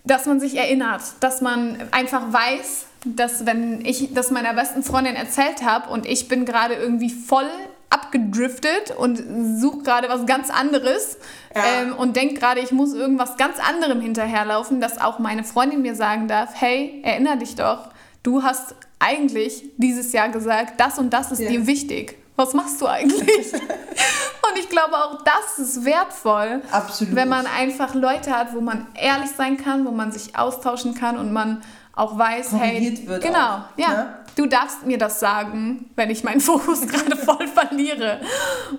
Dass 0.05 0.27
man 0.27 0.40
sich 0.40 0.57
erinnert, 0.57 1.03
dass 1.20 1.40
man 1.40 1.79
einfach 1.90 2.33
weiß, 2.33 2.87
dass 3.04 3.46
wenn 3.46 3.84
ich 3.84 4.12
das 4.14 4.30
meiner 4.30 4.54
besten 4.54 4.82
Freundin 4.82 5.14
erzählt 5.14 5.62
habe 5.64 5.90
und 5.90 6.04
ich 6.06 6.28
bin 6.28 6.44
gerade 6.44 6.74
irgendwie 6.74 7.11
voll 7.11 7.48
abgedriftet 7.90 8.90
und 8.96 9.58
suche 9.61 9.78
gerade 9.82 10.08
was 10.08 10.26
ganz 10.26 10.50
anderes 10.50 11.16
Ja. 11.54 11.62
ähm, 11.82 11.94
und 11.94 12.16
denke 12.16 12.34
gerade, 12.34 12.61
ich 12.61 12.72
muss 12.72 12.92
irgendwas 12.92 13.37
ganz 13.37 13.58
anderem 13.58 14.00
hinterherlaufen, 14.00 14.80
dass 14.80 14.98
auch 15.00 15.18
meine 15.18 15.44
Freundin 15.44 15.82
mir 15.82 15.94
sagen 15.94 16.28
darf, 16.28 16.50
hey, 16.54 17.00
erinner 17.04 17.37
dich 17.37 17.54
doch, 17.54 17.88
du 18.22 18.42
hast 18.42 18.74
eigentlich 18.98 19.64
dieses 19.76 20.12
Jahr 20.12 20.28
gesagt, 20.28 20.80
das 20.80 20.98
und 20.98 21.11
das 21.12 21.32
ist 21.32 21.40
Ja. 21.40 21.48
dir 21.50 21.66
wichtig. 21.66 22.18
Was 22.37 22.52
machst 22.54 22.80
du 22.80 22.87
eigentlich? 22.87 23.52
und 23.52 24.58
ich 24.61 24.68
glaube, 24.68 24.94
auch 24.96 25.22
das 25.24 25.58
ist 25.58 25.84
wertvoll, 25.84 26.62
Absolut. 26.70 27.14
wenn 27.16 27.28
man 27.28 27.46
einfach 27.46 27.94
Leute 27.94 28.30
hat, 28.37 28.54
wo 28.54 28.61
man 28.61 28.87
ehrlich 28.94 29.30
sein 29.37 29.56
kann, 29.56 29.84
wo 29.84 29.90
man 29.90 30.12
sich 30.12 30.37
austauschen 30.37 30.94
kann 30.94 31.16
und 31.16 31.32
man 31.32 31.62
auch 31.98 32.16
weiß, 32.16 32.52
hey, 32.52 33.06
wird 33.06 33.22
genau, 33.22 33.38
auch, 33.38 33.61
ja, 33.76 33.88
ne? 33.88 34.14
du 34.37 34.46
darfst 34.46 34.87
mir 34.87 34.98
das 34.98 35.20
sagen, 35.20 35.90
wenn 35.96 36.11
ich 36.11 36.24
meinen 36.24 36.40
Fokus 36.40 36.87
gerade 36.87 37.16
voll 37.16 37.48
verliere. 37.48 38.20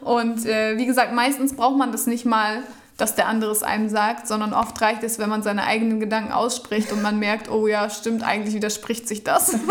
Und 0.02 0.46
äh, 0.46 0.78
wie 0.78 0.86
gesagt, 0.86 1.14
meistens 1.14 1.56
braucht 1.56 1.78
man 1.78 1.92
das 1.92 2.08
nicht 2.08 2.26
mal, 2.26 2.64
dass 2.98 3.16
der 3.16 3.28
andere 3.28 3.52
es 3.52 3.64
einem 3.64 3.90
sagt, 3.90 4.28
sondern 4.28 4.54
oft 4.54 4.80
reicht 4.82 5.04
es, 5.04 5.20
wenn 5.20 5.30
man 5.30 5.42
seine 5.42 5.64
eigenen 5.64 6.00
Gedanken 6.00 6.32
ausspricht 6.32 6.92
und 6.92 7.02
man 7.02 7.20
merkt, 7.20 7.50
oh 7.50 7.68
ja, 7.68 7.90
stimmt, 7.90 8.24
eigentlich 8.24 8.56
widerspricht 8.56 9.08
sich 9.08 9.24
das. 9.24 9.56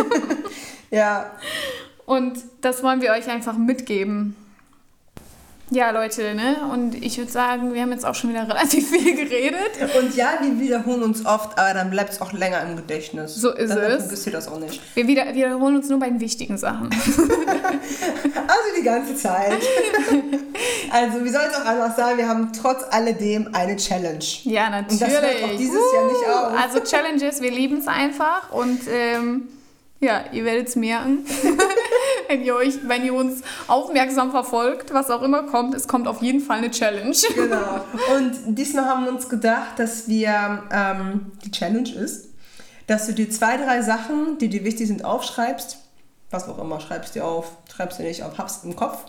Ja, 0.91 1.33
Und 2.07 2.39
das 2.63 2.83
wollen 2.83 3.03
wir 3.03 3.11
euch 3.11 3.29
einfach 3.29 3.59
mitgeben. 3.59 4.35
Ja, 5.71 5.91
Leute, 5.91 6.35
ne? 6.35 6.57
Und 6.73 6.95
ich 7.05 7.19
würde 7.19 7.31
sagen, 7.31 7.75
wir 7.75 7.83
haben 7.83 7.93
jetzt 7.93 8.07
auch 8.07 8.15
schon 8.15 8.31
wieder 8.31 8.43
relativ 8.49 8.89
viel 8.91 9.15
geredet. 9.15 9.71
und 9.99 10.17
ja, 10.17 10.39
wir 10.41 10.59
wiederholen 10.59 11.03
uns 11.03 11.27
oft, 11.27 11.59
aber 11.59 11.75
dann 11.75 11.91
bleibt 11.91 12.13
es 12.13 12.21
auch 12.21 12.33
länger 12.33 12.63
im 12.63 12.77
Gedächtnis. 12.77 13.35
So 13.35 13.51
ist 13.51 13.71
dann 13.71 13.79
es. 13.79 14.03
vergisst 14.05 14.27
ihr 14.27 14.33
das 14.33 14.49
auch 14.49 14.59
nicht. 14.59 14.81
Wir 14.95 15.07
wieder, 15.07 15.35
wiederholen 15.35 15.77
uns 15.77 15.89
nur 15.89 15.99
bei 15.99 16.09
den 16.09 16.21
wichtigen 16.21 16.59
Sachen. 16.59 16.91
Also 18.35 18.77
die 18.79 18.83
ganze 18.83 19.15
Zeit. 19.15 19.59
also, 20.91 21.25
wie 21.25 21.29
soll 21.29 21.43
es 21.51 21.55
auch 21.55 21.65
anders 21.67 21.97
sein? 21.97 22.17
Wir 22.17 22.29
haben 22.29 22.51
trotz 22.53 22.83
alledem 22.91 23.51
eine 23.53 23.77
Challenge. 23.77 24.25
Ja, 24.45 24.71
natürlich. 24.71 24.93
Und 24.93 25.01
das 25.03 25.23
hört 25.23 25.45
auch 25.45 25.57
dieses 25.57 25.81
Jahr 25.95 26.05
nicht 26.07 26.29
auf. 26.29 26.59
Also 26.59 26.81
Challenges, 26.81 27.41
wir 27.43 27.51
lieben 27.51 27.79
es 27.79 27.87
einfach 27.89 28.51
und 28.53 28.81
ähm, 28.91 29.49
ja, 30.01 30.25
ihr 30.33 30.45
werdet 30.45 30.69
es 30.69 30.77
merken, 30.77 31.25
wenn 32.39 32.43
ihr, 32.43 32.55
euch, 32.55 32.75
wenn 32.87 33.05
ihr 33.05 33.15
uns 33.15 33.43
aufmerksam 33.67 34.31
verfolgt, 34.31 34.93
was 34.93 35.11
auch 35.11 35.23
immer 35.23 35.45
kommt, 35.45 35.75
es 35.75 35.89
kommt 35.89 36.07
auf 36.07 36.23
jeden 36.23 36.41
Fall 36.41 36.59
eine 36.59 36.71
Challenge. 36.71 37.17
Genau. 37.35 37.85
Und 38.17 38.59
diesmal 38.59 38.87
haben 38.87 39.05
wir 39.05 39.13
uns 39.13 39.29
gedacht, 39.29 39.79
dass 39.79 40.09
wir, 40.09 40.65
ähm, 40.71 41.33
die 41.45 41.51
Challenge 41.51 41.91
ist, 41.91 42.29
dass 42.87 43.07
du 43.07 43.13
dir 43.13 43.31
zwei, 43.31 43.57
drei 43.57 43.83
Sachen, 43.83 44.39
die 44.39 44.49
dir 44.49 44.65
wichtig 44.65 44.89
sind, 44.89 45.05
aufschreibst. 45.05 45.79
Was 46.31 46.49
auch 46.49 46.59
immer, 46.59 46.81
schreibst 46.81 47.15
dir 47.15 47.25
auf, 47.25 47.53
schreibst 47.73 47.99
dir 47.99 48.05
nicht 48.05 48.23
auf, 48.23 48.37
hab's 48.39 48.61
im 48.65 48.77
Kopf. 48.77 49.05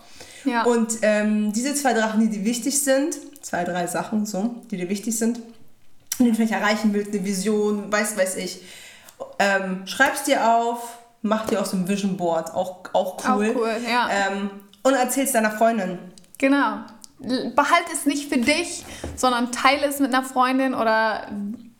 Ja. 0.45 0.63
Und 0.63 0.99
ähm, 1.01 1.51
diese 1.53 1.73
zwei 1.73 1.95
Sachen, 1.95 2.21
die 2.21 2.29
dir 2.29 2.45
wichtig 2.45 2.81
sind, 2.81 3.17
zwei, 3.41 3.63
drei 3.63 3.87
Sachen, 3.87 4.25
so, 4.25 4.55
die 4.69 4.77
dir 4.77 4.89
wichtig 4.89 5.17
sind, 5.17 5.39
die 6.19 6.29
du 6.29 6.35
vielleicht 6.35 6.53
erreichen 6.53 6.93
willst, 6.93 7.13
eine 7.13 7.25
Vision, 7.25 7.91
weiß, 7.91 8.17
weiß 8.17 8.37
ich, 8.37 8.61
ähm, 9.39 9.85
schreibst 9.85 10.27
dir 10.27 10.49
auf, 10.49 10.98
mach 11.21 11.45
dir 11.47 11.61
aus 11.61 11.71
dem 11.71 11.87
Vision 11.87 12.17
Board, 12.17 12.53
auch, 12.53 12.79
auch 12.93 13.17
cool. 13.27 13.51
Auch 13.51 13.55
cool, 13.61 13.77
ja. 13.89 14.09
Ähm, 14.09 14.49
und 14.83 14.93
erzählst 14.93 15.35
deiner 15.35 15.51
Freundin. 15.51 15.99
Genau. 16.37 16.77
Behalte 17.19 17.91
es 17.91 18.05
nicht 18.05 18.29
für 18.31 18.39
dich, 18.39 18.85
sondern 19.17 19.51
teile 19.51 19.85
es 19.87 19.99
mit 19.99 20.13
einer 20.13 20.23
Freundin 20.23 20.73
oder 20.73 21.27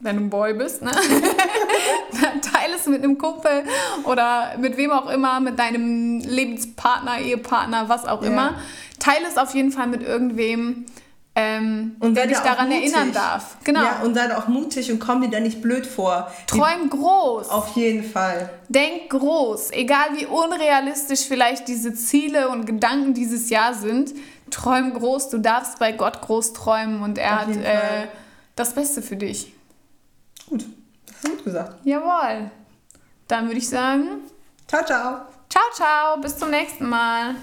wenn 0.02 0.16
du 0.18 0.24
ein 0.24 0.30
Boy 0.30 0.54
bist, 0.54 0.82
ne? 0.82 0.92
teile 2.42 2.76
es 2.76 2.86
mit 2.88 3.04
einem 3.04 3.18
Kumpel 3.18 3.64
oder 4.06 4.58
mit 4.58 4.78
wem 4.78 4.92
auch 4.92 5.10
immer, 5.10 5.40
mit 5.40 5.58
deinem 5.60 6.20
Lebenspartner, 6.20 7.20
Ehepartner, 7.20 7.88
was 7.90 8.06
auch 8.06 8.22
Ja. 8.22 8.28
immer. 8.30 8.54
Teile 9.00 9.26
es 9.30 9.38
auf 9.38 9.54
jeden 9.56 9.72
Fall 9.72 9.88
mit 9.88 10.02
irgendwem, 10.04 10.86
ähm, 11.36 11.96
Und 12.00 12.16
sei 12.16 12.28
dich 12.28 12.38
daran 12.40 12.68
mutig. 12.70 12.84
erinnern 12.94 13.14
darf. 13.14 13.58
Genau. 13.64 13.82
Ja, 13.84 14.02
und 14.04 14.14
sei 14.16 14.28
da 14.28 14.38
auch 14.40 14.48
mutig 14.48 14.92
und 14.92 15.00
komm 15.00 15.22
dir 15.22 15.30
da 15.30 15.40
nicht 15.40 15.62
blöd 15.62 15.86
vor. 15.88 16.30
Träum 16.48 16.90
groß. 16.90 17.50
Auf 17.50 17.76
jeden 17.76 18.04
Fall. 18.04 18.50
Denk 18.68 19.10
groß, 19.10 19.72
egal 19.72 20.08
wie 20.18 20.26
unrealistisch 20.26 21.22
vielleicht 21.28 21.68
diese 21.68 21.94
Ziele 21.94 22.50
und 22.50 22.66
Gedanken 22.66 23.14
dieses 23.14 23.50
Jahr 23.50 23.74
sind, 23.74 24.14
träum 24.52 24.94
groß, 24.94 25.30
du 25.30 25.38
darfst 25.38 25.80
bei 25.80 25.92
Gott 25.92 26.22
groß 26.22 26.54
träumen 26.54 27.02
und 27.04 27.18
er 27.18 27.42
Auf 27.42 27.48
hat 27.48 27.56
äh, 27.56 28.08
das 28.56 28.74
Beste 28.74 29.02
für 29.02 29.16
dich. 29.16 29.54
Gut. 30.50 30.66
Das 31.06 31.16
hast 31.16 31.24
du 31.26 31.30
gut 31.32 31.44
gesagt. 31.46 31.76
Jawohl. 31.86 32.52
Dann 33.28 33.46
würde 33.46 33.60
ich 33.60 33.70
sagen, 33.70 34.24
Ciao, 34.68 34.84
ciao. 34.84 35.22
ciao, 35.50 35.64
ciao, 35.76 36.18
bis 36.20 36.36
zum 36.38 36.50
nächsten 36.50 36.90
Mal. 36.90 37.36